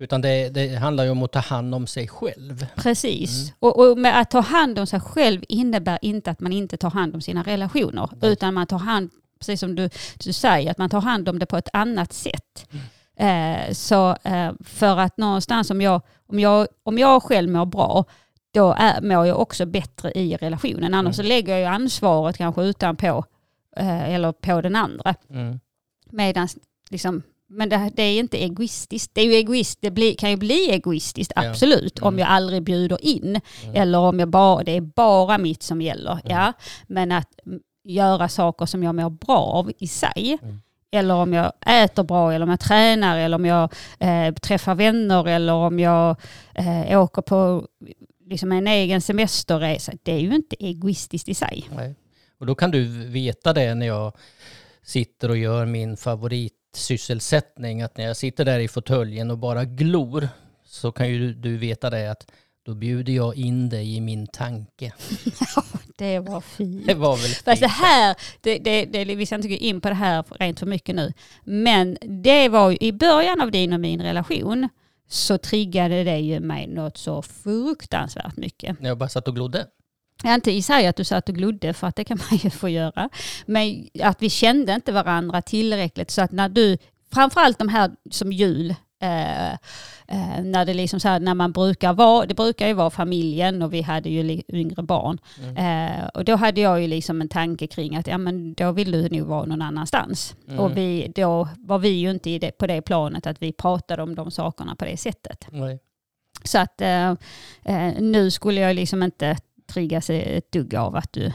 Utan 0.00 0.20
det, 0.20 0.48
det 0.48 0.76
handlar 0.76 1.04
ju 1.04 1.10
om 1.10 1.22
att 1.22 1.32
ta 1.32 1.38
hand 1.38 1.74
om 1.74 1.86
sig 1.86 2.08
själv. 2.08 2.66
Precis. 2.76 3.42
Mm. 3.42 3.54
Och, 3.58 3.90
och 3.90 3.98
med 3.98 4.20
att 4.20 4.30
ta 4.30 4.40
hand 4.40 4.78
om 4.78 4.86
sig 4.86 5.00
själv 5.00 5.44
innebär 5.48 5.98
inte 6.02 6.30
att 6.30 6.40
man 6.40 6.52
inte 6.52 6.76
tar 6.76 6.90
hand 6.90 7.14
om 7.14 7.20
sina 7.20 7.42
relationer. 7.42 8.08
Nej. 8.12 8.32
Utan 8.32 8.54
man 8.54 8.66
tar 8.66 8.78
hand, 8.78 9.10
precis 9.38 9.60
som 9.60 9.74
du, 9.74 9.90
du 10.24 10.32
säger, 10.32 10.70
att 10.70 10.78
man 10.78 10.90
tar 10.90 11.00
hand 11.00 11.28
om 11.28 11.38
det 11.38 11.46
på 11.46 11.56
ett 11.56 11.68
annat 11.72 12.12
sätt. 12.12 12.66
Eh, 13.16 13.72
så 13.72 14.16
eh, 14.22 14.52
för 14.64 14.96
att 14.96 15.16
någonstans 15.16 15.70
om 15.70 15.80
jag, 15.80 16.02
om, 16.26 16.38
jag, 16.38 16.66
om 16.82 16.98
jag 16.98 17.22
själv 17.22 17.50
mår 17.50 17.66
bra, 17.66 18.04
då 18.54 18.74
är, 18.78 19.00
mår 19.02 19.26
jag 19.26 19.40
också 19.40 19.66
bättre 19.66 20.12
i 20.12 20.36
relationen. 20.36 20.94
Annars 20.94 21.16
så 21.16 21.22
lägger 21.22 21.52
jag 21.52 21.60
ju 21.60 21.66
ansvaret 21.66 22.36
kanske 22.36 22.62
utanpå, 22.62 23.24
eh, 23.76 24.14
eller 24.14 24.32
på 24.32 24.60
den 24.60 24.76
andra. 24.76 25.14
Mm. 25.30 25.60
Medan, 26.10 26.48
liksom, 26.90 27.22
men 27.50 27.68
det, 27.68 27.90
det 27.96 28.02
är 28.02 28.18
inte 28.18 28.42
egoistiskt. 28.44 29.10
Det, 29.14 29.20
är 29.20 29.24
ju 29.24 29.32
egoist, 29.32 29.78
det 29.82 29.90
blir, 29.90 30.14
kan 30.14 30.30
ju 30.30 30.36
bli 30.36 30.70
egoistiskt, 30.70 31.32
Ja. 31.36 31.50
absolut. 31.50 31.98
Om 31.98 32.08
Mm. 32.08 32.18
jag 32.18 32.28
aldrig 32.28 32.62
bjuder 32.62 33.04
in. 33.04 33.40
Mm. 33.64 33.74
Eller 33.74 33.98
om 33.98 34.18
jag 34.20 34.28
bara, 34.28 34.62
det 34.64 34.72
är 34.76 34.80
bara 34.80 35.38
mitt 35.38 35.62
som 35.62 35.82
gäller. 35.82 36.18
Ja. 36.24 36.52
Men 36.86 37.12
att 37.12 37.46
mm, 37.46 37.60
göra 37.84 38.28
saker 38.28 38.66
som 38.66 38.82
jag 38.82 38.94
mår 38.94 39.10
bra 39.10 39.36
av 39.38 39.72
i 39.78 39.86
sig. 39.88 40.38
Mm. 40.42 40.60
Eller 40.92 41.14
om 41.14 41.32
jag 41.32 41.52
äter 41.66 42.02
bra, 42.02 42.32
eller 42.32 42.42
om 42.44 42.50
jag 42.50 42.60
tränar, 42.60 43.18
eller 43.18 43.34
om 43.36 43.46
jag 43.46 43.72
eh, 43.98 44.34
träffar 44.34 44.74
vänner, 44.74 45.28
eller 45.28 45.52
om 45.52 45.78
jag 45.78 46.16
eh, 46.54 47.02
åker 47.02 47.22
på 47.22 47.66
liksom 48.26 48.52
en 48.52 48.66
egen 48.66 49.00
semesterresa. 49.00 49.92
Det 50.02 50.12
är 50.12 50.18
ju 50.18 50.34
inte 50.34 50.56
egoistiskt 50.64 51.28
i 51.28 51.34
sig. 51.34 51.64
Nej. 51.76 51.94
Och 52.40 52.46
då 52.46 52.54
kan 52.54 52.70
du 52.70 52.84
veta 53.08 53.52
det 53.52 53.74
när 53.74 53.86
jag 53.86 54.12
sitter 54.82 55.28
och 55.28 55.36
gör 55.38 55.66
min 55.66 55.96
favoritsysselsättning. 56.70 57.82
Att 57.82 57.96
när 57.96 58.04
jag 58.04 58.16
sitter 58.16 58.44
där 58.44 58.58
i 58.58 58.68
fåtöljen 58.68 59.30
och 59.30 59.38
bara 59.38 59.64
glor 59.64 60.28
så 60.64 60.92
kan 60.92 61.08
ju 61.08 61.34
du, 61.34 61.56
veta 61.56 61.90
det 61.90 62.10
att 62.10 62.30
då 62.62 62.74
bjuder 62.74 63.12
jag 63.12 63.36
in 63.36 63.68
dig 63.68 63.96
i 63.96 64.00
min 64.00 64.26
tanke. 64.26 64.92
Det 65.98 66.18
var 66.18 66.40
fint. 66.40 66.86
Det 66.86 66.94
var 66.94 67.16
väl 67.16 67.30
Fast 67.30 67.44
det 67.44 67.54
fint. 67.54 67.72
här, 67.72 68.16
det, 68.40 68.58
det, 68.58 68.84
det, 68.84 69.04
vi 69.04 69.26
ska 69.26 69.34
inte 69.34 69.48
gå 69.48 69.54
in 69.54 69.80
på 69.80 69.88
det 69.88 69.94
här 69.94 70.24
rent 70.30 70.58
för 70.58 70.66
mycket 70.66 70.94
nu, 70.94 71.12
men 71.44 71.98
det 72.22 72.48
var 72.48 72.70
ju 72.70 72.76
i 72.80 72.92
början 72.92 73.40
av 73.40 73.50
din 73.50 73.72
och 73.72 73.80
min 73.80 74.02
relation 74.02 74.68
så 75.08 75.38
triggade 75.38 76.04
det 76.04 76.18
ju 76.18 76.40
mig 76.40 76.66
något 76.66 76.96
så 76.96 77.22
fruktansvärt 77.22 78.36
mycket. 78.36 78.76
Jag 78.80 78.98
bara 78.98 79.08
satt 79.08 79.28
och 79.28 79.34
glodde. 79.34 79.66
Jag 80.22 80.34
inte 80.34 80.50
i 80.50 80.62
sig 80.62 80.86
att 80.86 80.96
du 80.96 81.04
satt 81.04 81.28
och 81.28 81.34
glodde, 81.34 81.72
för 81.72 81.86
att 81.86 81.96
det 81.96 82.04
kan 82.04 82.18
man 82.30 82.38
ju 82.38 82.50
få 82.50 82.68
göra. 82.68 83.08
Men 83.46 83.88
att 84.02 84.22
vi 84.22 84.30
kände 84.30 84.74
inte 84.74 84.92
varandra 84.92 85.42
tillräckligt 85.42 86.10
så 86.10 86.22
att 86.22 86.32
när 86.32 86.48
du, 86.48 86.78
framförallt 87.12 87.58
de 87.58 87.68
här 87.68 87.90
som 88.10 88.32
jul, 88.32 88.74
eh, 89.02 89.52
eh, 90.06 90.42
när 90.44 90.64
det 90.64 90.74
liksom 90.74 91.00
så 91.00 91.08
här, 91.08 91.20
när 91.20 91.34
man 91.34 91.52
brukar 91.52 91.92
vara, 91.92 92.26
det 92.26 92.34
brukar 92.34 92.68
ju 92.68 92.72
vara 92.72 92.90
familjen 92.90 93.62
och 93.62 93.72
vi 93.72 93.82
hade 93.82 94.08
ju 94.08 94.42
yngre 94.48 94.82
barn. 94.82 95.18
Eh, 95.56 96.06
och 96.14 96.24
då 96.24 96.36
hade 96.36 96.60
jag 96.60 96.80
ju 96.80 96.86
liksom 96.86 97.20
en 97.20 97.28
tanke 97.28 97.66
kring 97.66 97.96
att 97.96 98.06
ja 98.06 98.18
men 98.18 98.54
då 98.54 98.72
vill 98.72 98.90
du 98.90 99.08
nog 99.08 99.26
vara 99.26 99.46
någon 99.46 99.62
annanstans. 99.62 100.36
Mm. 100.48 100.60
Och 100.60 100.76
vi, 100.76 101.12
då 101.14 101.48
var 101.58 101.78
vi 101.78 101.88
ju 101.88 102.10
inte 102.10 102.30
i 102.30 102.38
det, 102.38 102.58
på 102.58 102.66
det 102.66 102.82
planet 102.82 103.26
att 103.26 103.42
vi 103.42 103.52
pratade 103.52 104.02
om 104.02 104.14
de 104.14 104.30
sakerna 104.30 104.76
på 104.76 104.84
det 104.84 104.96
sättet. 104.96 105.46
Nej. 105.50 105.78
Så 106.44 106.58
att 106.58 106.80
eh, 106.80 107.10
eh, 107.64 107.92
nu 108.00 108.30
skulle 108.30 108.60
jag 108.60 108.76
liksom 108.76 109.02
inte 109.02 109.36
triggas 109.72 110.10
ett 110.10 110.52
dugg 110.52 110.74
av 110.74 110.96
att 110.96 111.12
du, 111.12 111.32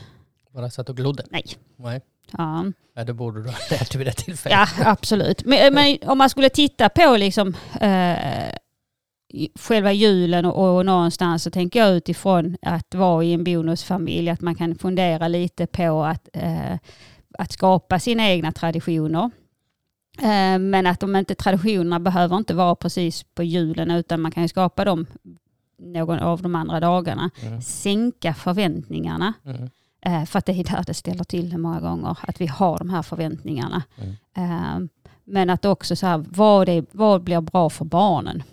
Bara 0.54 0.70
satt 0.70 0.90
och 0.90 0.98
glodde. 0.98 1.24
nej. 1.32 1.44
Nej. 1.78 2.02
Ja, 2.38 2.64
Nej, 2.96 3.06
det 3.06 3.14
borde 3.14 3.44
du 3.44 3.50
ha 3.50 3.58
lärt 3.72 3.96
vid 3.96 4.08
det 4.08 4.12
tillfället. 4.14 4.58
ja 4.78 4.92
absolut. 4.92 5.46
Men, 5.46 5.74
men 5.74 5.98
om 6.06 6.18
man 6.18 6.30
skulle 6.30 6.50
titta 6.50 6.90
på 6.90 7.18
liksom 7.18 7.54
eh, 7.82 8.50
själva 9.60 9.92
julen 9.94 10.46
och, 10.46 10.76
och 10.78 10.86
någonstans 10.86 11.44
så 11.44 11.52
tänker 11.52 11.80
jag 11.80 11.96
utifrån 11.96 12.58
att 12.62 12.96
vara 12.96 13.24
i 13.24 13.34
en 13.34 13.44
bonusfamilj 13.44 14.30
att 14.30 14.42
man 14.42 14.56
kan 14.56 14.76
fundera 14.76 15.28
lite 15.28 15.68
på 15.68 16.04
att, 16.06 16.30
eh, 16.34 16.78
att 17.40 17.52
skapa 17.52 18.00
sina 18.00 18.30
egna 18.30 18.52
traditioner. 18.52 19.32
Eh, 20.22 20.60
men 20.60 20.88
att 20.88 21.00
de 21.00 21.16
inte, 21.16 21.36
traditionerna 21.36 22.00
behöver 22.00 22.38
inte 22.38 22.54
vara 22.54 22.76
precis 22.76 23.24
på 23.24 23.44
julen 23.44 23.92
utan 23.92 24.22
man 24.22 24.32
kan 24.32 24.44
ju 24.44 24.50
skapa 24.50 24.86
dem 24.86 25.06
någon 25.78 26.20
av 26.20 26.42
de 26.42 26.56
andra 26.56 26.80
dagarna. 26.80 27.30
Mm. 27.42 27.62
Sänka 27.62 28.34
förväntningarna. 28.34 29.34
Mm. 29.46 29.70
Eh, 30.02 30.26
för 30.26 30.40
att 30.40 30.46
det 30.46 30.52
är 30.52 30.64
där 30.64 30.84
det 30.88 30.94
ställer 30.94 31.24
till 31.24 31.50
det 31.50 31.58
många 31.58 31.80
gånger. 31.80 32.18
Att 32.22 32.42
vi 32.42 32.48
har 32.48 32.78
de 32.78 32.90
här 32.90 33.02
förväntningarna. 33.02 33.84
Mm. 33.98 34.16
Eh, 34.38 34.90
men 35.24 35.50
att 35.50 35.66
också 35.66 35.96
så 35.96 36.08
här, 36.08 36.26
vad, 36.30 36.70
är, 36.70 36.86
vad 36.92 37.24
blir 37.24 37.42
bra 37.42 37.70
för 37.70 37.86
barnen? 37.86 38.44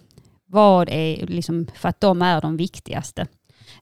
Vad 0.46 0.88
är 0.88 1.26
liksom, 1.26 1.66
för 1.74 1.88
att 1.88 2.00
de 2.00 2.22
är 2.22 2.40
de 2.40 2.56
viktigaste. 2.56 3.26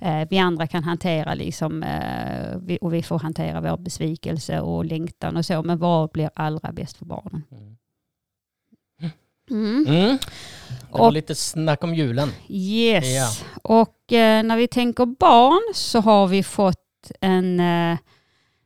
Eh, 0.01 0.29
vi 0.31 0.39
andra 0.39 0.67
kan 0.67 0.85
hantera 0.85 1.35
liksom, 1.35 1.83
eh, 1.83 2.59
vi, 2.63 2.79
och 2.81 2.95
vi 2.95 3.03
får 3.03 3.19
hantera 3.19 3.61
vår 3.61 3.77
besvikelse 3.77 4.61
och 4.61 4.85
längtan 4.85 5.37
och 5.37 5.47
så. 5.47 5.63
Men 5.63 5.79
vad 5.79 6.11
blir 6.11 6.31
allra 6.35 6.73
bäst 6.73 6.97
för 6.97 7.05
barnen? 7.05 7.43
Mm. 7.51 7.77
Mm. 9.51 9.87
Mm. 9.89 10.19
Det 10.93 10.99
var 10.99 11.07
Och- 11.07 11.13
lite 11.13 11.35
snack 11.35 11.85
om 11.85 11.95
julen. 11.95 12.33
Yes. 12.49 13.05
Ja. 13.07 13.31
Och 13.63 14.13
eh, 14.13 14.43
när 14.43 14.57
vi 14.57 14.69
tänker 14.69 15.07
barn 15.07 15.75
så 15.75 16.01
har 16.01 16.27
vi 16.27 16.43
fått 16.43 17.11
en, 17.21 17.61
eh, 17.61 17.99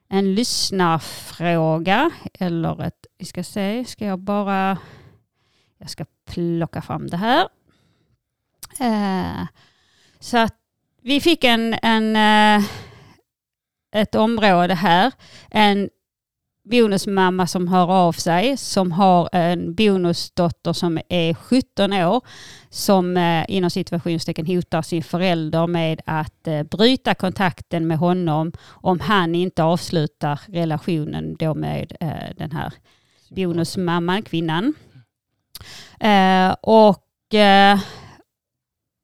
en 0.09 0.35
lyssnarfråga. 0.35 2.11
Eller 2.35 2.83
ett, 2.83 3.07
vi 3.19 3.25
ska 3.25 3.45
se, 3.45 3.85
ska 3.85 4.05
jag 4.07 4.19
bara, 4.19 4.79
jag 5.79 5.91
ska 5.91 6.05
plocka 6.31 6.83
fram 6.83 7.07
det 7.07 7.17
här. 7.17 7.49
Eh, 8.81 9.47
så 10.21 10.39
att 10.39 10.55
vi 11.03 11.21
fick 11.21 11.45
en, 11.45 11.75
en 11.83 12.17
eh, 12.17 12.65
ett 13.93 14.15
område 14.15 14.75
här. 14.75 15.13
En 15.51 15.91
bonusmamma 16.65 17.47
som 17.47 17.69
hör 17.69 17.91
av 17.91 18.13
sig 18.13 18.57
som 18.57 18.93
har 18.93 19.29
en 19.33 19.75
bonusdotter 19.75 20.73
som 20.73 21.01
är 21.09 21.35
17 21.35 21.93
år 21.93 22.21
som 22.71 23.17
eh, 23.17 23.45
inom 23.49 23.71
situationstecken 23.71 24.47
hotar 24.47 24.83
sin 24.83 25.03
förälder 25.03 25.67
med 25.67 26.01
att 26.07 26.47
eh, 26.47 26.63
bryta 26.63 27.15
kontakten 27.15 27.87
med 27.87 27.99
honom 27.99 28.53
om 28.69 29.01
han 29.01 29.35
inte 29.35 29.63
avslutar 29.63 30.41
relationen 30.47 31.37
då 31.39 31.55
med 31.55 31.93
eh, 32.01 32.37
den 32.37 32.53
här 32.53 32.73
bonusmamman, 33.31 34.23
kvinnan. 34.23 34.75
Eh, 36.01 36.55
och 36.61 37.35
eh, 37.35 37.79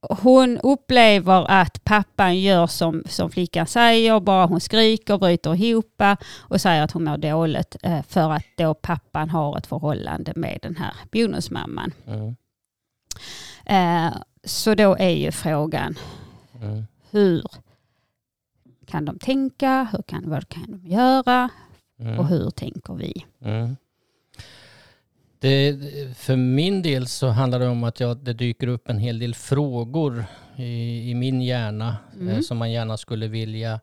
hon 0.00 0.58
upplever 0.58 1.50
att 1.50 1.84
pappan 1.84 2.38
gör 2.40 2.66
som, 2.66 3.02
som 3.06 3.30
flickan 3.30 3.66
säger, 3.66 4.20
bara 4.20 4.46
hon 4.46 4.60
skriker, 4.60 5.18
bryter 5.18 5.54
ihop 5.64 6.02
och 6.38 6.60
säger 6.60 6.82
att 6.82 6.92
hon 6.92 7.04
mår 7.04 7.16
dåligt 7.16 7.76
eh, 7.82 8.02
för 8.02 8.30
att 8.32 8.44
då 8.56 8.74
pappan 8.74 9.30
har 9.30 9.58
ett 9.58 9.66
förhållande 9.66 10.32
med 10.36 10.58
den 10.62 10.76
här 10.76 10.92
bonusmamman. 11.12 11.92
Mm. 12.06 12.36
Eh, 13.66 14.14
så 14.44 14.74
då 14.74 14.96
är 14.98 15.10
ju 15.10 15.32
frågan, 15.32 15.98
Mm. 16.62 16.84
hur 17.10 17.44
kan 18.86 19.04
de 19.04 19.18
tänka? 19.18 19.88
Hur 19.92 20.02
kan, 20.02 20.30
vad 20.30 20.48
kan 20.48 20.66
de 20.66 20.86
göra? 20.90 21.48
Mm. 22.00 22.18
Och 22.18 22.26
hur 22.28 22.50
tänker 22.50 22.94
vi? 22.94 23.24
Mm. 23.44 23.76
Det, 25.40 25.78
för 26.16 26.36
min 26.36 26.82
del 26.82 27.06
så 27.06 27.28
handlar 27.28 27.58
det 27.58 27.68
om 27.68 27.84
att 27.84 28.00
jag, 28.00 28.16
det 28.16 28.32
dyker 28.32 28.66
upp 28.66 28.88
en 28.88 28.98
hel 28.98 29.18
del 29.18 29.34
frågor 29.34 30.24
i, 30.56 31.10
i 31.10 31.14
min 31.14 31.42
hjärna 31.42 31.96
Mm. 32.14 32.28
eh, 32.28 32.40
som 32.40 32.56
man 32.58 32.72
gärna 32.72 32.96
skulle 32.96 33.28
vilja 33.28 33.80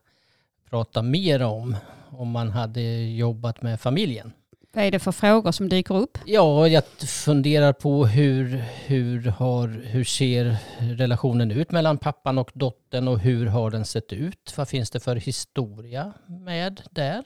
prata 0.70 1.02
mer 1.02 1.42
om 1.44 1.76
om 2.10 2.30
man 2.32 2.50
hade 2.50 2.82
jobbat 3.04 3.62
med 3.62 3.82
familjen. 3.82 4.32
Vad 4.74 4.86
är 4.86 4.92
det 4.92 5.00
för 5.00 5.12
frågor 5.12 5.52
som 5.52 5.70
dyker 5.70 5.96
upp? 5.96 6.18
Ja, 6.26 6.68
jag 6.68 6.84
funderar 7.08 7.74
på 7.74 8.06
hur, 8.06 8.64
hur, 8.86 9.26
har, 9.28 9.68
hur 9.68 10.04
ser 10.04 10.58
relationen 10.80 11.52
ut 11.52 11.72
mellan 11.72 11.98
pappan 11.98 12.38
och 12.38 12.52
dottern 12.54 13.08
och 13.08 13.20
hur 13.20 13.46
har 13.46 13.72
den 13.72 13.86
sett 13.86 14.14
ut? 14.14 14.54
Vad 14.58 14.68
finns 14.70 14.90
det 14.90 15.00
för 15.00 15.16
historia 15.16 16.14
med 16.28 16.82
där? 16.92 17.24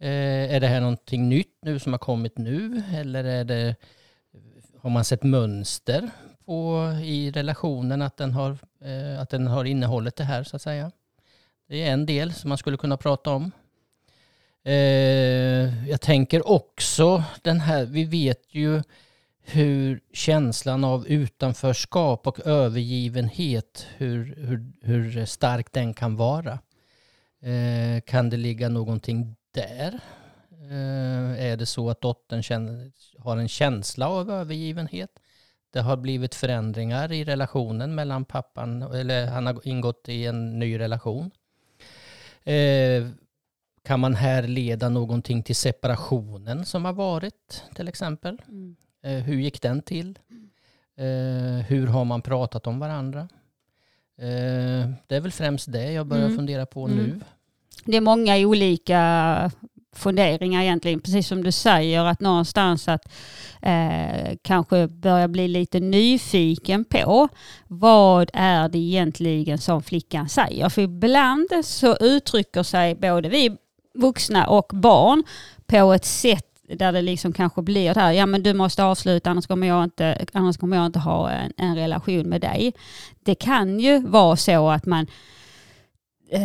Eh, 0.00 0.54
är 0.54 0.60
det 0.60 0.66
här 0.66 0.80
någonting 0.80 1.28
nytt 1.28 1.58
nu 1.62 1.78
som 1.78 1.92
har 1.92 1.98
kommit 1.98 2.38
nu 2.38 2.82
eller 2.94 3.24
är 3.24 3.44
det, 3.44 3.76
har 4.78 4.90
man 4.90 5.04
sett 5.04 5.22
mönster 5.22 6.10
på, 6.44 6.92
i 7.02 7.30
relationen 7.30 8.02
att 8.02 8.16
den, 8.16 8.32
har, 8.32 8.58
eh, 8.84 9.20
att 9.20 9.30
den 9.30 9.46
har 9.46 9.64
innehållit 9.64 10.16
det 10.16 10.24
här 10.24 10.44
så 10.44 10.56
att 10.56 10.62
säga? 10.62 10.92
Det 11.68 11.82
är 11.82 11.92
en 11.92 12.06
del 12.06 12.32
som 12.32 12.48
man 12.48 12.58
skulle 12.58 12.76
kunna 12.76 12.96
prata 12.96 13.30
om. 13.30 13.50
Eh, 14.64 15.88
jag 15.88 16.00
tänker 16.00 16.48
också 16.48 17.24
den 17.42 17.60
här, 17.60 17.84
vi 17.84 18.04
vet 18.04 18.54
ju 18.54 18.82
hur 19.40 20.00
känslan 20.12 20.84
av 20.84 21.06
utanförskap 21.06 22.26
och 22.26 22.46
övergivenhet, 22.46 23.86
hur, 23.96 24.34
hur, 24.36 24.72
hur 24.82 25.26
stark 25.26 25.72
den 25.72 25.94
kan 25.94 26.16
vara. 26.16 26.58
Eh, 27.42 28.00
kan 28.06 28.30
det 28.30 28.36
ligga 28.36 28.68
någonting 28.68 29.36
där? 29.54 30.00
Eh, 30.70 31.44
är 31.44 31.56
det 31.56 31.66
så 31.66 31.90
att 31.90 32.00
dottern 32.00 32.92
har 33.18 33.36
en 33.36 33.48
känsla 33.48 34.08
av 34.08 34.30
övergivenhet? 34.30 35.10
Det 35.70 35.80
har 35.80 35.96
blivit 35.96 36.34
förändringar 36.34 37.12
i 37.12 37.24
relationen 37.24 37.94
mellan 37.94 38.24
pappan, 38.24 38.82
eller 38.82 39.26
han 39.26 39.46
har 39.46 39.68
ingått 39.68 40.08
i 40.08 40.26
en 40.26 40.58
ny 40.58 40.78
relation. 40.78 41.30
Eh, 42.44 43.08
kan 43.82 44.00
man 44.00 44.14
här 44.14 44.42
leda 44.42 44.88
någonting 44.88 45.42
till 45.42 45.56
separationen 45.56 46.64
som 46.64 46.84
har 46.84 46.92
varit 46.92 47.62
till 47.74 47.88
exempel? 47.88 48.42
Mm. 48.48 48.76
Eh, 49.02 49.24
hur 49.24 49.36
gick 49.36 49.62
den 49.62 49.82
till? 49.82 50.18
Hur 51.66 51.86
har 51.86 52.04
man 52.04 52.22
pratat 52.22 52.66
om 52.66 52.78
varandra? 52.78 53.28
Det 55.06 55.16
är 55.16 55.20
väl 55.20 55.32
främst 55.32 55.72
det 55.72 55.92
jag 55.92 56.06
börjar 56.06 56.24
mm. 56.24 56.36
fundera 56.36 56.66
på 56.66 56.86
mm. 56.86 56.96
nu. 56.96 57.20
Det 57.84 57.96
är 57.96 58.00
många 58.00 58.36
olika 58.36 59.50
funderingar 59.94 60.62
egentligen, 60.62 61.00
precis 61.00 61.28
som 61.28 61.44
du 61.44 61.52
säger, 61.52 62.04
att 62.04 62.20
någonstans 62.20 62.88
att 62.88 63.12
eh, 63.62 64.36
kanske 64.42 64.88
börja 64.88 65.28
bli 65.28 65.48
lite 65.48 65.80
nyfiken 65.80 66.84
på 66.84 67.28
vad 67.68 68.30
är 68.32 68.68
det 68.68 68.78
egentligen 68.78 69.58
som 69.58 69.82
flickan 69.82 70.28
säger. 70.28 70.68
För 70.68 70.82
ibland 70.82 71.48
så 71.64 71.96
uttrycker 71.96 72.62
sig 72.62 72.94
både 72.94 73.28
vi 73.28 73.56
vuxna 73.94 74.46
och 74.46 74.70
barn 74.74 75.22
på 75.66 75.92
ett 75.92 76.04
sätt 76.04 76.46
där 76.68 76.92
det 76.92 77.02
liksom 77.02 77.32
kanske 77.32 77.62
blir 77.62 77.94
det 77.94 78.00
här, 78.00 78.12
ja 78.12 78.26
men 78.26 78.42
du 78.42 78.54
måste 78.54 78.84
avsluta 78.84 79.30
annars 79.30 79.46
kommer 79.46 79.66
jag 79.66 79.84
inte, 79.84 80.26
annars 80.32 80.56
kommer 80.56 80.76
jag 80.76 80.86
inte 80.86 80.98
ha 80.98 81.30
en, 81.30 81.52
en 81.56 81.76
relation 81.76 82.28
med 82.28 82.40
dig. 82.40 82.74
Det 83.24 83.34
kan 83.34 83.80
ju 83.80 84.06
vara 84.06 84.36
så 84.36 84.70
att 84.70 84.86
man 84.86 85.06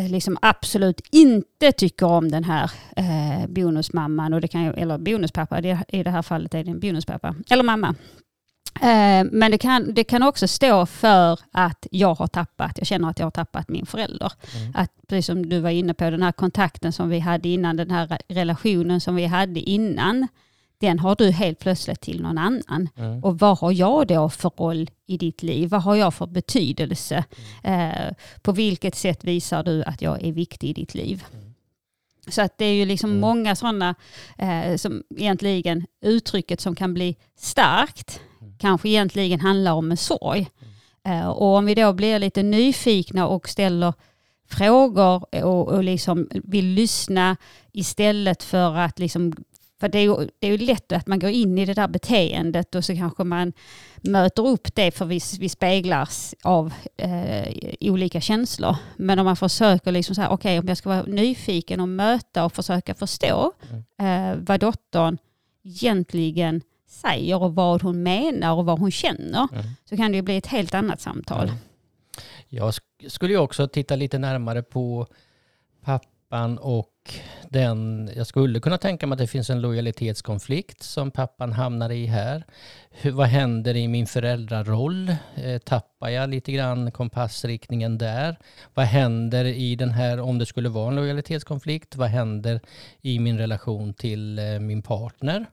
liksom 0.10 0.38
absolut 0.42 1.02
inte 1.12 1.72
tycker 1.72 2.06
om 2.06 2.32
den 2.32 2.44
här 2.44 2.72
eh, 2.96 3.48
bonusmamman, 3.48 4.34
och 4.34 4.42
det 4.42 4.48
kan 4.48 4.74
eller 4.74 4.98
bonuspappa, 4.98 5.62
det, 5.62 5.80
i 5.88 6.04
det 6.04 6.10
här 6.10 6.22
fallet 6.22 6.54
är 6.54 6.64
det 6.64 6.72
en 6.72 6.80
bonuspappa, 6.80 7.36
eller 7.50 7.64
mamma. 7.64 7.96
Eh, 8.82 9.28
men 9.32 9.52
det 9.52 9.58
kan, 9.58 9.94
det 9.94 10.04
kan 10.04 10.24
också 10.24 10.48
stå 10.48 10.86
för 10.86 11.40
att 11.52 11.88
jag 11.92 12.16
har 12.16 12.28
tappat, 12.28 12.78
jag 12.78 12.88
känner 12.88 13.10
att 13.10 13.20
jag 13.20 13.26
har 13.26 13.32
tappat 13.32 13.70
min 13.70 13.86
förälder. 13.86 14.32
Mm. 14.56 14.72
Att, 14.76 14.92
precis 15.08 15.26
som 15.26 15.50
du 15.50 15.60
var 15.60 15.70
inne 15.70 15.94
på, 15.94 16.10
den 16.10 16.24
här 16.24 16.32
kontakten 16.32 16.94
som 16.94 17.10
vi 17.10 17.20
hade 17.20 17.50
innan, 17.50 17.78
den 17.78 17.92
här 17.92 18.20
relationen 18.28 19.02
som 19.02 19.16
vi 19.16 19.26
hade 19.26 19.60
innan, 19.60 20.28
den 20.80 21.00
har 21.00 21.16
du 21.16 21.32
helt 21.32 21.60
plötsligt 21.60 22.02
till 22.02 22.22
någon 22.22 22.38
annan. 22.38 22.90
Mm. 22.96 23.24
Och 23.24 23.40
vad 23.40 23.58
har 23.58 23.72
jag 23.72 24.08
då 24.08 24.30
för 24.30 24.50
roll 24.50 24.90
i 25.06 25.18
ditt 25.18 25.44
liv? 25.44 25.70
Vad 25.70 25.82
har 25.82 25.96
jag 25.96 26.14
för 26.14 26.28
betydelse? 26.28 27.24
Mm. 27.64 27.92
Eh, 27.92 28.14
på 28.42 28.52
vilket 28.52 28.96
sätt 28.96 29.24
visar 29.24 29.64
du 29.64 29.84
att 29.84 30.02
jag 30.02 30.24
är 30.24 30.32
viktig 30.32 30.70
i 30.70 30.74
ditt 30.74 30.96
liv? 30.96 31.24
Mm. 31.34 31.54
Så 32.28 32.42
att 32.42 32.58
det 32.58 32.66
är 32.66 32.74
ju 32.74 32.86
liksom 32.86 33.10
mm. 33.10 33.22
många 33.22 33.56
sådana, 33.56 33.96
eh, 34.38 34.76
som 34.76 35.04
egentligen 35.18 35.86
uttrycket 36.02 36.62
som 36.62 36.76
kan 36.76 36.94
bli 36.94 37.16
starkt, 37.38 38.22
kanske 38.58 38.90
egentligen 38.90 39.40
handlar 39.40 39.74
om 39.74 39.92
en 39.92 39.98
sorg. 39.98 40.50
Mm. 41.04 41.28
Och 41.28 41.56
om 41.56 41.66
vi 41.66 41.76
då 41.76 41.94
blir 41.94 42.20
lite 42.20 42.44
nyfikna 42.44 43.28
och 43.28 43.50
ställer 43.50 43.94
frågor 44.50 45.44
och, 45.44 45.68
och 45.68 45.84
liksom 45.84 46.30
vill 46.32 46.66
lyssna 46.66 47.38
istället 47.72 48.44
för 48.44 48.76
att 48.76 49.00
liksom 49.00 49.34
för 49.80 49.90
det 49.90 49.98
är, 49.98 50.04
ju, 50.04 50.30
det 50.40 50.48
är 50.48 50.52
ju 50.52 50.58
lätt 50.58 50.92
att 50.92 51.08
man 51.08 51.20
går 51.20 51.30
in 51.30 51.58
i 51.58 51.66
det 51.66 51.74
där 51.74 51.88
beteendet 51.88 52.76
och 52.76 52.86
så 52.86 52.96
kanske 52.96 53.24
man 53.24 53.54
möter 54.02 54.48
upp 54.48 54.76
det 54.76 54.92
för 54.92 55.06
vi, 55.06 55.20
vi 55.40 55.50
speglas 55.50 56.36
av 56.44 56.74
eh, 56.98 57.74
olika 57.80 58.22
känslor. 58.22 58.76
Men 58.96 59.20
om 59.20 59.26
man 59.26 59.36
försöker 59.36 59.92
liksom 59.92 60.16
så 60.16 60.22
okej 60.22 60.34
okay, 60.34 60.60
om 60.60 60.68
jag 60.68 60.78
ska 60.78 60.90
vara 60.90 61.04
nyfiken 61.04 61.80
och 61.80 61.90
möta 61.90 62.46
och 62.46 62.54
försöka 62.54 62.96
förstå 62.96 63.52
mm. 63.70 64.32
eh, 64.32 64.44
vad 64.48 64.60
dottern 64.60 65.18
egentligen 65.64 66.62
säger 66.88 67.44
och 67.44 67.56
vad 67.56 67.82
hon 67.82 68.04
menar 68.04 68.54
och 68.54 68.66
vad 68.66 68.80
hon 68.80 68.92
känner 68.92 69.48
mm. 69.52 69.66
så 69.90 69.98
kan 69.98 70.12
det 70.12 70.16
ju 70.16 70.22
bli 70.22 70.38
ett 70.38 70.48
helt 70.48 70.74
annat 70.74 71.02
samtal. 71.02 71.44
Mm. 71.44 71.56
Jag 72.48 72.74
skulle 73.08 73.34
ju 73.34 73.40
också 73.40 73.68
titta 73.68 73.96
lite 73.96 74.18
närmare 74.18 74.64
på 74.64 75.08
pappan 75.84 76.58
och 76.58 76.99
den, 77.50 78.10
jag 78.16 78.28
skulle 78.28 78.60
kunna 78.60 78.78
tänka 78.78 79.08
mig 79.08 79.14
att 79.14 79.20
det 79.20 79.28
finns 79.28 79.50
en 79.50 79.62
lojalitetskonflikt 79.62 80.84
som 80.84 81.12
pappan 81.12 81.54
hamnar 81.54 81.92
i 81.92 82.06
här. 82.06 82.44
Hur, 82.92 83.12
vad 83.12 83.28
händer 83.28 83.76
i 83.76 83.88
min 83.88 84.08
föräldraroll? 84.08 85.16
Eh, 85.36 85.58
tappar 85.58 86.10
jag 86.10 86.30
lite 86.30 86.52
grann 86.52 86.92
kompassriktningen 86.92 87.98
där? 87.98 88.36
Vad 88.74 88.86
händer 88.86 89.46
i 89.46 89.76
den 89.76 89.92
här, 89.92 90.20
om 90.20 90.38
det 90.38 90.46
skulle 90.46 90.70
vara 90.70 90.88
en 90.88 90.96
lojalitetskonflikt, 90.96 91.96
vad 91.96 92.10
händer 92.10 92.62
i 93.02 93.20
min 93.20 93.38
relation 93.38 93.94
till 93.94 94.40
eh, 94.40 94.60
min 94.60 94.82
partner? 94.82 95.46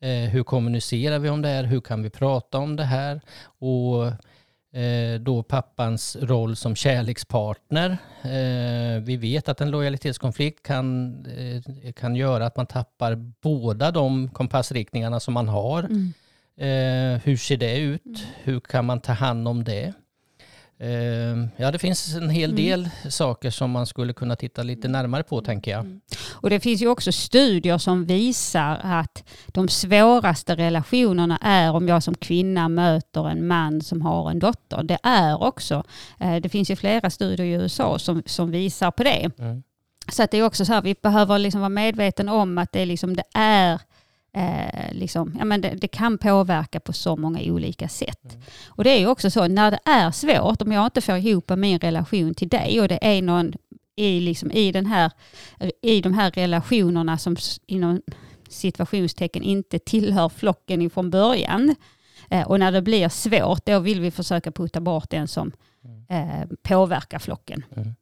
Eh, 0.00 0.30
hur 0.30 0.42
kommunicerar 0.42 1.18
vi 1.18 1.28
om 1.28 1.42
det 1.42 1.48
här? 1.48 1.64
Hur 1.64 1.80
kan 1.80 2.02
vi 2.02 2.10
prata 2.10 2.58
om 2.58 2.76
det 2.76 2.84
här? 2.84 3.20
Och 3.58 4.12
eh, 4.72 5.20
då 5.20 5.42
pappans 5.42 6.16
roll 6.16 6.56
som 6.56 6.76
kärlekspartner. 6.76 7.90
Eh, 8.22 9.02
vi 9.02 9.16
vet 9.16 9.48
att 9.48 9.60
en 9.60 9.70
lojalitetskonflikt 9.70 10.62
kan, 10.62 11.14
eh, 11.26 11.92
kan 11.92 12.16
göra 12.16 12.46
att 12.46 12.56
man 12.56 12.66
tappar 12.66 13.14
båda 13.42 13.90
de 13.90 14.28
kompassriktningarna 14.28 15.20
som 15.20 15.34
man 15.34 15.48
har. 15.48 15.82
Mm. 15.82 16.12
Hur 17.24 17.36
ser 17.36 17.56
det 17.56 17.78
ut? 17.78 18.06
Mm. 18.06 18.20
Hur 18.42 18.60
kan 18.60 18.84
man 18.84 19.00
ta 19.00 19.12
hand 19.12 19.48
om 19.48 19.64
det? 19.64 19.92
Ehm, 20.80 21.48
ja, 21.56 21.70
det 21.70 21.78
finns 21.78 22.14
en 22.14 22.30
hel 22.30 22.50
mm. 22.50 22.64
del 22.64 22.80
mm. 22.80 23.10
saker 23.10 23.50
som 23.50 23.70
man 23.70 23.86
skulle 23.86 24.12
kunna 24.12 24.36
titta 24.36 24.62
lite 24.62 24.88
närmare 24.88 25.22
på, 25.22 25.40
tänker 25.40 25.70
jag. 25.70 25.80
Mm. 25.80 26.00
Och 26.32 26.50
det 26.50 26.60
finns 26.60 26.82
ju 26.82 26.88
också 26.88 27.12
studier 27.12 27.78
som 27.78 28.04
visar 28.06 28.80
att 28.82 29.24
de 29.46 29.68
svåraste 29.68 30.56
relationerna 30.56 31.38
är 31.42 31.72
om 31.72 31.88
jag 31.88 32.02
som 32.02 32.14
kvinna 32.14 32.68
möter 32.68 33.28
en 33.28 33.46
man 33.46 33.80
som 33.80 34.02
har 34.02 34.30
en 34.30 34.38
dotter. 34.38 34.82
Det 34.82 34.98
är 35.02 35.42
också, 35.42 35.84
eh, 36.20 36.36
det 36.36 36.48
finns 36.48 36.70
ju 36.70 36.76
flera 36.76 37.10
studier 37.10 37.46
i 37.46 37.50
USA 37.50 37.98
som, 37.98 38.22
som 38.26 38.50
visar 38.50 38.90
på 38.90 39.02
det. 39.02 39.30
Mm. 39.38 39.62
Så 40.12 40.22
att 40.22 40.30
det 40.30 40.38
är 40.38 40.42
också 40.42 40.64
så 40.64 40.72
här, 40.72 40.82
vi 40.82 40.94
behöver 41.02 41.38
liksom 41.38 41.60
vara 41.60 41.68
medvetna 41.68 42.34
om 42.34 42.58
att 42.58 42.72
det, 42.72 42.86
liksom, 42.86 43.16
det 43.16 43.24
är 43.34 43.80
Eh, 44.38 44.92
liksom, 44.92 45.36
ja, 45.38 45.44
men 45.44 45.60
det, 45.60 45.74
det, 45.80 45.88
kan 45.88 46.18
påverka 46.18 46.80
på 46.80 46.92
så 46.92 47.16
många 47.16 47.40
olika 47.42 47.88
sätt. 47.88 48.24
Mm. 48.24 48.46
Och 48.68 48.84
det 48.84 48.90
är 48.90 48.98
ju 48.98 49.06
också 49.06 49.30
så, 49.30 49.48
när 49.48 49.70
det 49.70 49.78
är 49.84 50.10
svårt, 50.10 50.62
om 50.62 50.72
jag 50.72 50.86
inte 50.86 51.00
får 51.00 51.16
ihop 51.16 51.50
min 51.56 51.78
relation 51.78 52.34
till 52.34 52.48
dig 52.48 52.80
och 52.80 52.88
det 52.88 52.98
är 53.02 53.22
någon 53.22 53.52
i, 53.96 54.20
liksom, 54.20 54.50
i, 54.50 54.72
den 54.72 54.86
här, 54.86 55.12
i 55.82 56.00
de 56.00 56.14
här 56.14 56.30
relationerna 56.30 57.18
som 57.18 57.36
inom 57.66 58.02
situationstecken 58.48 59.42
inte 59.42 59.78
tillhör 59.78 60.28
flocken 60.28 60.82
ifrån 60.82 61.10
början. 61.10 61.74
Eh, 62.30 62.48
och 62.48 62.58
när 62.58 62.72
det 62.72 62.82
blir 62.82 63.08
svårt, 63.08 63.66
då 63.66 63.78
vill 63.78 64.00
vi 64.00 64.10
försöka 64.10 64.52
putta 64.52 64.80
bort 64.80 65.10
den 65.10 65.28
som 65.28 65.52
mm. 65.84 66.40
eh, 66.40 66.48
påverkar 66.62 67.18
flocken. 67.18 67.64
Mm. 67.76 67.94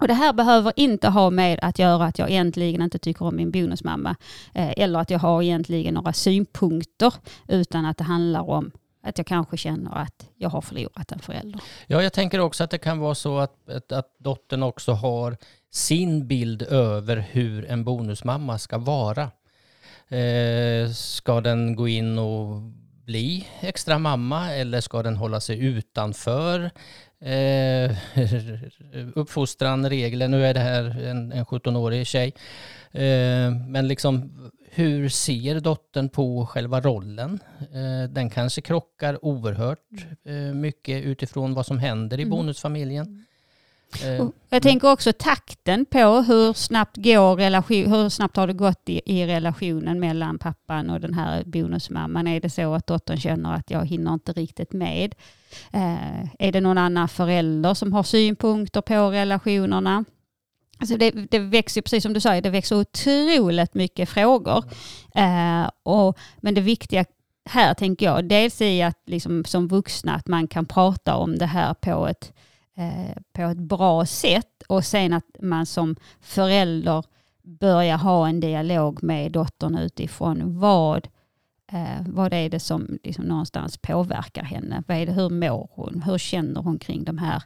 Och 0.00 0.08
det 0.08 0.14
här 0.14 0.32
behöver 0.32 0.72
inte 0.76 1.08
ha 1.08 1.30
med 1.30 1.58
att 1.62 1.78
göra 1.78 2.04
att 2.04 2.18
jag 2.18 2.30
egentligen 2.30 2.82
inte 2.82 2.98
tycker 2.98 3.24
om 3.24 3.36
min 3.36 3.50
bonusmamma 3.50 4.16
eh, 4.54 4.72
eller 4.76 4.98
att 4.98 5.10
jag 5.10 5.18
har 5.18 5.42
egentligen 5.42 5.94
några 5.94 6.12
synpunkter 6.12 7.14
utan 7.48 7.84
att 7.84 7.98
det 7.98 8.04
handlar 8.04 8.50
om 8.50 8.70
att 9.02 9.18
jag 9.18 9.26
kanske 9.26 9.56
känner 9.56 9.98
att 9.98 10.28
jag 10.36 10.48
har 10.48 10.60
förlorat 10.60 11.12
en 11.12 11.18
förälder. 11.18 11.60
Ja, 11.86 12.02
jag 12.02 12.12
tänker 12.12 12.38
också 12.38 12.64
att 12.64 12.70
det 12.70 12.78
kan 12.78 12.98
vara 12.98 13.14
så 13.14 13.38
att, 13.38 13.70
att, 13.70 13.92
att 13.92 14.14
dottern 14.18 14.62
också 14.62 14.92
har 14.92 15.36
sin 15.70 16.26
bild 16.26 16.62
över 16.62 17.16
hur 17.30 17.70
en 17.70 17.84
bonusmamma 17.84 18.58
ska 18.58 18.78
vara. 18.78 19.30
Eh, 20.08 20.90
ska 20.90 21.40
den 21.40 21.76
gå 21.76 21.88
in 21.88 22.18
och 22.18 22.62
bli 23.04 23.48
extra 23.60 23.98
mamma 23.98 24.54
eller 24.54 24.80
ska 24.80 25.02
den 25.02 25.16
hålla 25.16 25.40
sig 25.40 25.64
utanför? 25.64 26.70
Eh, 27.20 27.96
uppfostran, 29.14 29.90
regler. 29.90 30.28
Nu 30.28 30.46
är 30.46 30.54
det 30.54 30.60
här 30.60 31.02
en, 31.04 31.32
en 31.32 31.44
17-årig 31.44 32.06
tjej. 32.06 32.34
Eh, 32.92 33.50
men 33.68 33.88
liksom 33.88 34.30
hur 34.70 35.08
ser 35.08 35.60
dottern 35.60 36.08
på 36.08 36.46
själva 36.46 36.80
rollen? 36.80 37.40
Eh, 37.60 38.10
den 38.10 38.30
kanske 38.30 38.60
krockar 38.60 39.24
oerhört 39.24 40.06
eh, 40.24 40.54
mycket 40.54 41.04
utifrån 41.04 41.54
vad 41.54 41.66
som 41.66 41.78
händer 41.78 42.18
i 42.18 42.22
mm. 42.22 42.30
bonusfamiljen. 42.30 43.24
Eh, 44.04 44.26
jag 44.50 44.62
tänker 44.62 44.92
också 44.92 45.12
takten 45.12 45.86
på 45.86 45.98
hur 45.98 46.52
snabbt, 46.52 46.96
går 46.96 47.36
relation, 47.36 47.92
hur 47.92 48.08
snabbt 48.08 48.36
har 48.36 48.46
det 48.46 48.52
gått 48.52 48.88
i, 48.88 49.00
i, 49.04 49.26
relationen 49.26 50.00
mellan 50.00 50.38
pappan 50.38 50.90
och 50.90 51.00
den 51.00 51.14
här 51.14 51.42
bonusmamman. 51.44 52.26
Är 52.26 52.40
det 52.40 52.50
så 52.50 52.74
att 52.74 52.86
dottern 52.86 53.16
känner 53.16 53.54
att 53.54 53.70
jag 53.70 53.86
hinner 53.86 54.14
inte 54.14 54.32
riktigt 54.32 54.72
med? 54.72 55.14
Eh, 55.72 56.24
är 56.38 56.52
det 56.52 56.60
någon 56.60 56.78
annan 56.78 57.08
förälder 57.08 57.74
som 57.74 57.92
har 57.92 58.02
synpunkter 58.02 58.80
på 58.80 59.10
relationerna? 59.10 60.04
Alltså 60.80 60.96
det, 60.96 61.10
det 61.10 61.38
växer, 61.38 61.82
precis 61.82 62.02
som 62.02 62.12
du 62.12 62.20
sa, 62.20 62.40
det 62.40 62.50
växer 62.50 62.76
otroligt 62.76 63.74
mycket 63.74 64.08
frågor. 64.08 64.64
Eh, 65.14 65.70
och, 65.82 66.18
men 66.40 66.54
det 66.54 66.60
viktiga 66.60 67.04
här 67.48 67.74
tänker 67.74 68.06
jag, 68.06 68.28
dels 68.28 68.60
i 68.60 68.82
att 68.82 69.02
liksom, 69.06 69.44
som 69.44 69.68
vuxna 69.68 70.14
att 70.14 70.26
man 70.26 70.48
kan 70.48 70.66
prata 70.66 71.16
om 71.16 71.38
det 71.38 71.46
här 71.46 71.74
på 71.74 72.08
ett, 72.08 72.32
på 73.32 73.42
ett 73.42 73.58
bra 73.58 74.06
sätt 74.06 74.62
och 74.68 74.84
sen 74.84 75.12
att 75.12 75.36
man 75.40 75.66
som 75.66 75.96
förälder 76.20 77.04
börjar 77.42 77.96
ha 77.96 78.28
en 78.28 78.40
dialog 78.40 79.02
med 79.02 79.32
dottern 79.32 79.78
utifrån 79.78 80.58
vad, 80.58 81.08
eh, 81.72 82.02
vad 82.06 82.32
är 82.32 82.48
det 82.50 82.60
som 82.60 82.98
liksom 83.04 83.24
någonstans 83.24 83.78
påverkar 83.78 84.42
henne? 84.42 84.82
Vad 84.86 84.96
är 84.96 85.06
det, 85.06 85.12
hur 85.12 85.30
mår 85.30 85.68
hon? 85.72 86.02
Hur 86.06 86.18
känner 86.18 86.60
hon 86.62 86.78
kring 86.78 87.04
de 87.04 87.18
här 87.18 87.42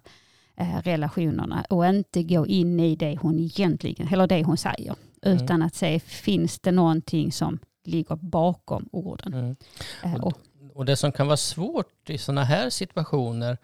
eh, 0.57 0.83
relationerna? 0.83 1.65
Och 1.71 1.87
inte 1.87 2.23
gå 2.23 2.47
in 2.47 2.81
i 2.81 2.97
det 2.97 3.17
hon 3.21 3.39
egentligen, 3.39 4.09
eller 4.09 4.27
det 4.27 4.45
hon 4.45 4.57
säger, 4.57 4.95
Mm. 5.25 5.37
utan 5.45 5.63
att 5.63 5.75
se, 5.75 6.01
finns 6.01 6.61
det 6.61 6.73
någonting 6.73 7.33
som 7.33 7.59
ligger 7.85 8.17
bakom 8.17 8.89
orden? 8.93 9.35
Mm. 9.35 9.57
Eh, 10.05 10.15
och, 10.25 10.33
Och 10.75 10.85
det 10.85 10.97
som 10.97 11.13
kan 11.13 11.27
vara 11.27 11.37
svårt 11.37 12.11
i 12.11 12.19
sådana 12.19 12.45
här 12.45 12.71
situationer 12.71 13.59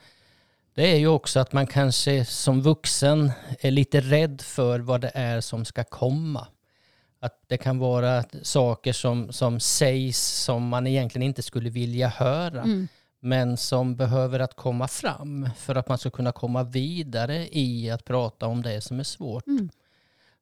det 0.79 0.87
är 0.87 0.97
ju 0.97 1.07
också 1.07 1.41
att 1.41 1.53
man 1.53 1.67
kanske 1.67 2.25
som 2.25 2.63
vuxen 2.63 3.33
är 3.61 3.71
lite 3.71 4.01
rädd 4.01 4.41
för 4.41 4.81
vad 4.81 5.01
det 5.01 5.11
är 5.15 5.41
som 5.41 5.65
ska 5.65 5.85
komma. 5.85 6.47
Att 7.21 7.43
det 7.47 7.57
kan 7.57 7.79
vara 7.79 8.25
saker 8.43 8.93
som, 8.93 9.33
som 9.33 9.61
sägs 9.61 10.19
som 10.19 10.69
man 10.69 10.87
egentligen 10.87 11.27
inte 11.27 11.43
skulle 11.43 11.71
vilja 11.71 12.09
höra 12.09 12.63
mm, 12.63 12.89
men 13.21 13.57
som 13.57 13.97
behöver 13.97 14.41
att 14.41 14.55
komma 14.55 14.89
fram 14.89 15.49
för 15.57 15.75
att 15.75 15.89
man 15.89 15.99
ska 15.99 16.11
kunna 16.11 16.33
komma 16.33 16.63
vidare 16.63 17.49
i 17.53 17.91
att 17.91 18.05
prata 18.05 18.47
om 18.47 18.63
det 18.63 18.81
som 18.81 19.01
är 19.01 19.05
svårt. 19.05 19.47
mm. 19.47 19.69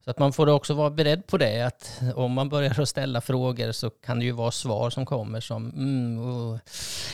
Så 0.06 0.10
att 0.10 0.18
man 0.18 0.32
får 0.32 0.48
också 0.48 0.74
vara 0.74 0.90
beredd 0.90 1.26
på 1.26 1.38
det, 1.38 1.66
att 1.66 2.00
om 2.14 2.32
man 2.32 2.48
börjar 2.48 2.80
att 2.80 2.88
ställa 2.88 3.20
frågor 3.20 3.72
så 3.72 3.90
kan 3.90 4.18
det 4.18 4.24
ju 4.24 4.32
vara 4.32 4.50
svar 4.50 4.90
som 4.90 5.06
kommer 5.06 5.40
som 5.40 5.70
mm, 5.70 6.18
oh, 6.18 6.58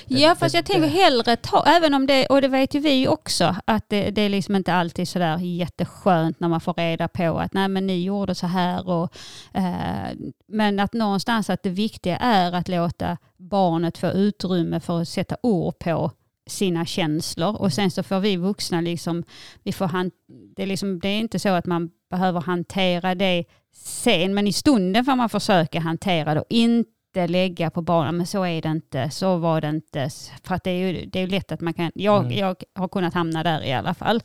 Ja, 0.07 0.35
fast 0.35 0.55
jag 0.55 0.67
tänker 0.67 0.89
hellre 0.89 1.37
ta, 1.37 1.65
även 1.67 1.95
om 1.95 2.07
det, 2.07 2.27
och 2.27 2.43
det 2.43 2.49
vet 2.49 2.75
ju 2.75 2.81
vi 2.81 3.09
också, 3.09 3.57
att 3.65 3.89
det, 3.89 4.11
det 4.11 4.23
är 4.23 4.29
liksom 4.29 4.57
inte 4.57 4.75
alltid 4.75 5.09
sådär 5.09 5.39
jätteskönt 5.39 6.41
när 6.41 6.49
man 6.49 6.61
får 6.61 6.75
reda 6.75 7.09
på 7.09 7.39
att 7.39 7.55
nej 7.55 7.69
men 7.69 7.87
ni 7.87 8.03
gjorde 8.03 8.35
så 8.35 8.47
här 8.47 8.89
och 8.89 9.13
eh, 9.55 10.17
men 10.49 10.81
att 10.81 10.93
någonstans 10.93 11.51
att 11.51 11.63
det 11.63 11.71
viktiga 11.71 12.17
är 12.17 12.53
att 12.53 12.69
låta 12.69 13.19
barnet 13.37 13.99
få 13.99 14.07
utrymme 14.07 14.81
för 14.81 15.01
att 15.01 15.09
sätta 15.09 15.37
ord 15.43 15.79
på 15.79 16.11
sina 16.47 16.87
känslor 16.87 17.57
och 17.57 17.73
sen 17.73 17.91
så 17.91 18.03
får 18.03 18.21
vi 18.21 18.37
vuxna 18.37 18.81
liksom, 18.81 19.25
vi 19.63 19.73
får 19.73 19.87
han, 19.87 20.11
det, 20.57 20.63
är 20.63 20.67
liksom, 20.67 20.99
det 21.01 21.09
är 21.09 21.19
inte 21.19 21.39
så 21.39 21.49
att 21.49 21.67
man 21.67 21.91
behöver 22.11 22.41
hantera 22.41 23.15
det 23.15 23.45
sen, 23.75 24.35
men 24.35 24.47
i 24.47 24.53
stunden 24.53 25.05
får 25.05 25.17
man 25.17 25.29
försöka 25.29 25.81
hantera 25.81 26.35
det 26.35 26.41
och 26.41 26.47
inte 26.51 27.27
lägga 27.27 27.71
på 27.71 27.83
barnen, 27.83 28.17
men 28.17 28.27
så 28.27 28.43
är 28.45 28.63
det 28.63 28.69
inte, 28.69 29.11
så 29.11 29.37
var 29.37 29.61
det 29.61 29.69
inte. 29.69 30.09
För 30.45 30.55
att 30.55 30.65
det 30.65 30.71
är 30.71 30.89
ju, 30.93 31.07
det 31.07 31.19
är 31.19 31.21
ju 31.21 31.29
lätt 31.29 31.53
att 31.53 31.61
man 31.61 31.75
kan, 31.75 31.93
jag, 31.95 32.25
Mm. 32.25 32.39
jag 32.39 32.57
har 32.75 32.89
kunnat 32.89 33.15
hamna 33.15 33.43
där 33.43 33.65
i 33.65 33.73
alla 33.73 33.95
fall. 33.95 34.21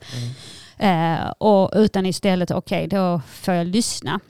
Mm. 0.78 1.18
Eh, 1.20 1.30
och 1.38 1.70
utan 1.74 2.06
istället, 2.06 2.50
okej 2.50 2.86
då 2.86 3.20
får 3.28 3.54
jag 3.54 3.66
lyssna. 3.66 4.20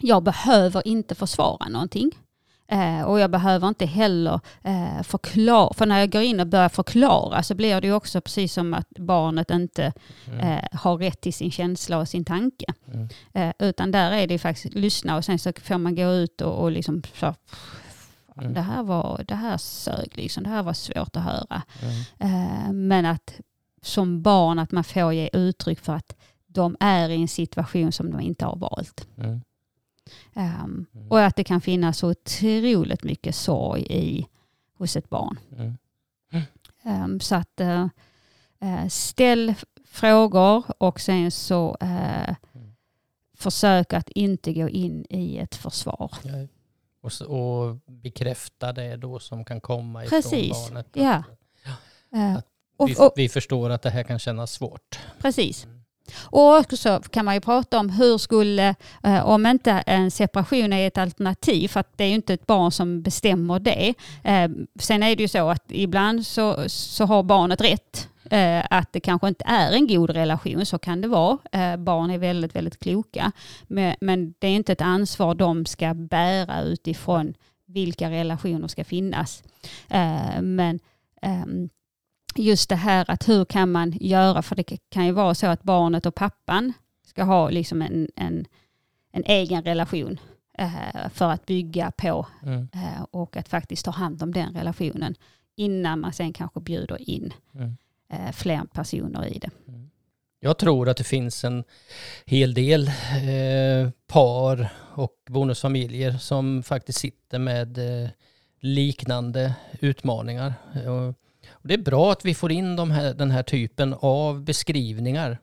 Jag 0.00 0.22
behöver 0.22 0.88
inte 0.88 1.14
försvara 1.14 1.68
någonting. 1.68 2.10
Eh, 2.68 3.02
och 3.02 3.20
jag 3.20 3.30
behöver 3.30 3.68
inte 3.68 3.86
heller 3.86 4.40
eh, 4.62 5.02
förklara, 5.02 5.74
för 5.74 5.86
när 5.86 5.98
jag 5.98 6.12
går 6.12 6.22
in 6.22 6.40
och 6.40 6.46
börjar 6.46 6.68
förklara 6.68 7.42
så 7.42 7.54
blir 7.54 7.80
det 7.80 7.86
ju 7.86 7.92
också 7.94 8.20
precis 8.20 8.52
som 8.52 8.74
att 8.74 8.88
barnet 8.90 9.50
inte 9.50 9.92
Mm. 10.26 10.40
eh, 10.40 10.64
har 10.72 10.96
rätt 10.98 11.20
till 11.20 11.34
sin 11.34 11.50
känsla 11.50 11.98
och 11.98 12.08
sin 12.08 12.24
tanke. 12.24 12.66
Mm. 12.92 13.08
Eh, 13.32 13.52
utan 13.58 13.90
där 13.90 14.10
är 14.12 14.26
det 14.26 14.38
faktiskt 14.38 14.74
lyssna 14.74 15.16
och 15.16 15.24
sen 15.24 15.38
så 15.38 15.52
får 15.62 15.78
man 15.78 15.94
gå 15.94 16.12
ut 16.12 16.40
och, 16.40 16.62
och 16.62 16.70
liksom 16.70 17.02
så, 17.14 17.34
Mm. 18.40 18.54
det 18.54 18.60
här 18.60 18.82
var, 18.82 19.24
det 19.28 19.34
här 19.34 19.56
sög 19.56 20.12
liksom, 20.14 20.42
det 20.42 20.50
här 20.50 20.62
var 20.62 20.72
svårt 20.72 21.16
att 21.16 21.22
höra. 21.22 21.62
Mm. 21.82 21.94
Eh, 22.18 22.72
men 22.72 23.06
att 23.06 23.40
som 23.82 24.22
barn 24.22 24.58
att 24.58 24.72
man 24.72 24.84
får 24.84 25.12
ge 25.12 25.30
uttryck 25.32 25.80
för 25.80 25.92
att 25.92 26.16
de 26.46 26.76
är 26.80 27.08
i 27.08 27.14
en 27.22 27.28
situation 27.28 27.92
som 27.92 28.10
de 28.10 28.20
inte 28.20 28.44
har 28.44 28.56
valt. 28.56 29.06
Mm. 29.18 29.40
Mm. 30.34 30.86
och 31.10 31.20
att 31.20 31.36
det 31.36 31.44
kan 31.44 31.60
finnas 31.60 31.98
så 31.98 32.10
otroligt 32.10 33.04
mycket 33.04 33.34
sorg 33.34 33.86
i, 33.90 34.26
hos 34.74 34.96
ett 34.96 35.08
barn. 35.08 35.38
Ehm, 36.82 37.20
så 37.20 37.34
att 37.34 37.60
eh, 37.60 37.88
ställ 38.88 39.54
frågor 39.84 40.64
och 40.78 41.00
sen 41.00 41.30
så 41.30 41.76
eh, 41.80 42.34
försök 43.34 43.92
att 43.92 44.08
inte 44.08 44.52
gå 44.52 44.68
in 44.68 45.06
i 45.10 45.38
ett 45.38 45.54
försvar. 45.54 46.12
Ja. 46.22 46.32
Och, 47.00 47.12
så, 47.12 47.26
och 47.26 47.76
bekräfta 47.86 48.72
det 48.72 48.96
då 48.96 49.18
som 49.18 49.44
kan 49.44 49.60
komma 49.60 50.04
ifrån 50.04 50.22
Precis. 50.22 50.52
barnet. 50.52 50.86
Ja. 50.92 51.22
Att 52.36 52.46
och, 52.76 52.88
Vi, 52.88 52.94
och, 52.98 53.12
vi 53.16 53.28
förstår 53.28 53.70
att 53.70 53.82
det 53.82 53.90
här 53.90 54.02
kan 54.02 54.18
kännas 54.18 54.52
svårt. 54.52 54.98
precis. 55.20 55.66
Och 56.22 56.56
också 56.56 57.00
kan 57.10 57.24
man 57.24 57.34
ju 57.34 57.40
prata 57.40 57.78
om 57.78 57.90
hur 57.90 58.18
skulle, 58.18 58.74
eh, 59.02 59.26
om 59.26 59.46
inte 59.46 59.70
en 59.70 60.10
separation 60.10 60.72
är 60.72 60.86
ett 60.86 60.98
alternativ, 60.98 61.68
för 61.68 61.80
att 61.80 61.98
det 61.98 62.04
är 62.04 62.08
ju 62.08 62.14
inte 62.14 62.34
ett 62.34 62.46
barn 62.46 62.72
som 62.72 63.02
bestämmer 63.02 63.58
det. 63.58 63.94
Eh, 64.24 64.50
sen 64.80 65.02
är 65.02 65.16
det 65.16 65.22
ju 65.22 65.28
så 65.28 65.50
att 65.50 65.64
ibland 65.68 66.26
så, 66.26 66.64
så 66.68 67.04
har 67.04 67.22
barnet 67.22 67.60
rätt. 67.60 68.08
Eh, 68.30 68.64
att 68.70 68.92
det 68.92 69.00
kanske 69.00 69.28
inte 69.28 69.44
är 69.46 69.72
en 69.72 69.86
god 69.86 70.10
relation, 70.10 70.66
så 70.66 70.78
kan 70.78 71.00
det 71.00 71.08
vara. 71.08 71.38
Barn 71.78 72.10
är 72.10 72.18
väldigt, 72.18 72.56
väldigt 72.56 72.78
kloka. 72.78 73.32
Men, 73.68 74.34
det 74.38 74.46
är 74.46 74.54
inte 74.54 74.72
ett 74.72 74.80
ansvar 74.80 75.34
de 75.34 75.66
ska 75.66 75.94
bära 75.94 76.62
utifrån 76.62 77.34
vilka 77.66 78.10
relationer 78.10 78.68
ska 78.68 78.84
finnas. 78.84 79.42
Men 80.40 80.80
ehm, 81.22 81.68
just 82.42 82.68
det 82.68 82.76
här 82.76 83.04
att 83.10 83.28
hur 83.28 83.44
kan 83.44 83.72
man 83.72 83.92
göra, 84.00 84.42
för 84.42 84.56
det 84.56 84.62
kan 84.88 85.06
ju 85.06 85.12
vara 85.12 85.34
så 85.34 85.46
att 85.46 85.62
barnet 85.62 86.06
och 86.06 86.14
pappan 86.14 86.72
ska 87.06 87.22
ha 87.24 87.50
liksom 87.50 87.82
en, 87.82 88.08
en, 88.16 88.46
en 89.12 89.22
egen 89.26 89.62
relation 89.62 90.20
eh, 90.58 91.08
för 91.12 91.30
att 91.30 91.46
bygga 91.46 91.90
på 91.90 92.26
Mm. 92.42 92.68
eh, 92.74 93.02
och 93.10 93.36
att 93.36 93.48
faktiskt 93.48 93.84
ta 93.84 93.90
hand 93.90 94.22
om 94.22 94.32
den 94.32 94.54
relationen 94.54 95.14
innan 95.56 96.00
man 96.00 96.12
sen 96.12 96.32
kanske 96.32 96.60
bjuder 96.60 97.10
in 97.10 97.32
Mm. 97.54 97.76
eh, 98.12 98.32
fler 98.32 98.62
personer 98.72 99.26
i 99.26 99.38
det. 99.38 99.50
Jag 100.40 100.58
tror 100.58 100.88
att 100.88 100.96
det 100.96 101.04
finns 101.04 101.44
en 101.44 101.64
hel 102.26 102.54
del 102.54 102.90
par 104.06 104.68
och 104.94 105.14
bonusfamiljer 105.28 106.18
som 106.18 106.62
faktiskt 106.62 106.98
sitter 106.98 107.38
med 107.38 107.78
liknande 108.60 109.54
utmaningar. 109.80 110.54
Och 110.74 111.14
det 111.66 111.74
är 111.74 111.78
bra 111.78 112.12
att 112.12 112.24
vi 112.24 112.34
får 112.34 112.52
in 112.52 112.76
de 112.76 112.90
här, 112.90 113.14
den 113.14 113.30
här 113.30 113.42
typen 113.42 113.94
av 114.00 114.44
beskrivningar. 114.44 115.38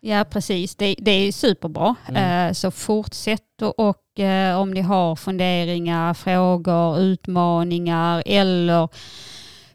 Ja, 0.00 0.24
precis. 0.24 0.76
Det, 0.76 0.94
det 0.98 1.10
är 1.10 1.32
superbra. 1.32 1.94
Mm. 2.08 2.48
Eh, 2.48 2.52
så 2.52 2.70
fortsätt 2.70 3.62
och, 3.62 3.78
och 3.78 4.20
eh, 4.20 4.58
om 4.58 4.70
ni 4.70 4.80
har 4.80 5.16
funderingar, 5.16 6.14
frågor, 6.14 6.98
utmaningar 6.98 8.22
eller 8.26 8.88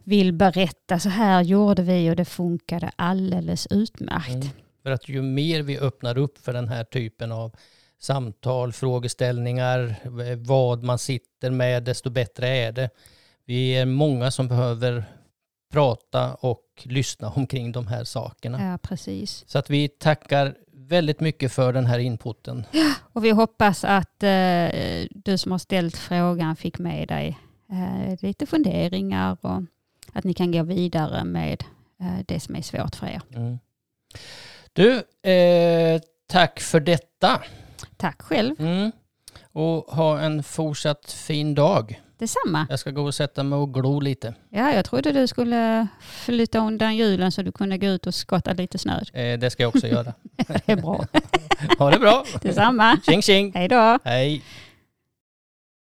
vill 0.04 0.34
berätta 0.34 1.00
så 1.00 1.10
här 1.10 1.42
gjorde 1.42 1.82
vi 1.82 2.12
och 2.12 2.16
det 2.16 2.26
funkade 2.26 2.92
alldeles 2.96 3.68
utmärkt. 3.70 4.30
Mm. 4.30 4.48
För 4.84 4.92
att 4.92 5.10
ju 5.10 5.22
mer 5.22 5.62
vi 5.62 5.80
öppnar 5.80 6.18
upp 6.18 6.38
för 6.38 6.54
den 6.54 6.68
här 6.68 6.84
typen 6.84 7.32
av 7.32 7.56
samtal, 8.00 8.74
frågeställningar, 8.74 9.96
vad 10.36 10.84
man 10.84 11.00
sitter 11.00 11.52
med, 11.52 11.84
desto 11.84 12.10
bättre 12.10 12.48
är 12.48 12.72
det. 12.72 12.90
Vi 13.46 13.72
är 13.72 13.86
många 13.86 14.32
som 14.32 14.48
behöver 14.48 15.06
prata 15.72 16.34
och 16.34 16.64
lyssna 16.84 17.30
omkring 17.36 17.72
de 17.72 17.88
här 17.88 18.04
sakerna. 18.04 18.72
Ja, 18.72 18.78
precis. 18.78 19.44
Så 19.48 19.60
att 19.60 19.70
vi 19.70 19.88
tackar 19.88 20.56
väldigt 20.74 21.20
mycket 21.20 21.52
för 21.52 21.74
den 21.74 21.86
här 21.86 22.00
inputen. 22.00 22.66
Och 23.14 23.26
vi 23.26 23.30
hoppas 23.30 23.84
att 23.84 24.24
eh, 24.24 24.70
du 25.10 25.38
som 25.38 25.52
har 25.52 25.60
ställt 25.60 25.98
frågan 25.98 26.56
fick 26.56 26.80
med 26.80 27.08
dig 27.08 27.40
eh, 27.72 28.18
lite 28.22 28.46
funderingar 28.46 29.38
och 29.42 29.62
att 30.14 30.24
ni 30.24 30.34
kan 30.34 30.52
gå 30.52 30.64
vidare 30.64 31.24
med 31.24 31.64
eh, 32.00 32.20
det 32.26 32.40
som 32.40 32.56
är 32.56 32.62
svårt 32.62 32.96
för 32.96 33.08
er. 33.08 33.22
Mm. 33.36 33.60
Du, 34.74 35.04
eh, 35.32 36.02
tack 36.28 36.60
för 36.60 36.80
detta. 36.80 37.42
Tack 37.98 38.22
själv. 38.22 38.56
Mm. 38.60 38.92
Och 39.52 39.96
ha 39.96 40.20
en 40.20 40.44
fortsatt 40.44 41.12
fin 41.12 41.56
dag. 41.56 42.02
Detsamma. 42.18 42.68
Jag 42.70 42.80
ska 42.80 42.92
gå 42.92 43.02
och 43.04 43.14
sätta 43.16 43.44
mig 43.44 43.58
och 43.58 43.74
glo 43.74 44.00
lite. 44.00 44.34
Ja, 44.50 44.72
jag 44.74 44.86
trodde 44.86 45.12
du 45.12 45.28
skulle 45.28 45.88
flytta 46.00 46.60
undan 46.60 46.96
julen 46.96 47.32
så 47.32 47.42
du 47.42 47.52
kunde 47.52 47.78
gå 47.78 47.88
ut 47.88 48.08
och 48.08 48.16
skotta 48.16 48.54
lite 48.54 48.78
snö. 48.78 49.00
Eh, 49.14 49.40
det 49.40 49.50
ska 49.50 49.64
jag 49.64 49.70
också 49.76 49.88
göra. 49.88 50.14
Det 50.48 50.72
är 50.72 50.76
bra. 50.76 51.06
Ha 51.80 51.92
det 51.92 52.00
bra. 52.00 52.26
Detsamma. 52.42 52.98
Tjing 53.06 53.22
tjing. 53.22 53.52
Hej 53.56 53.68
då. 53.68 54.00
Hej. 54.04 54.42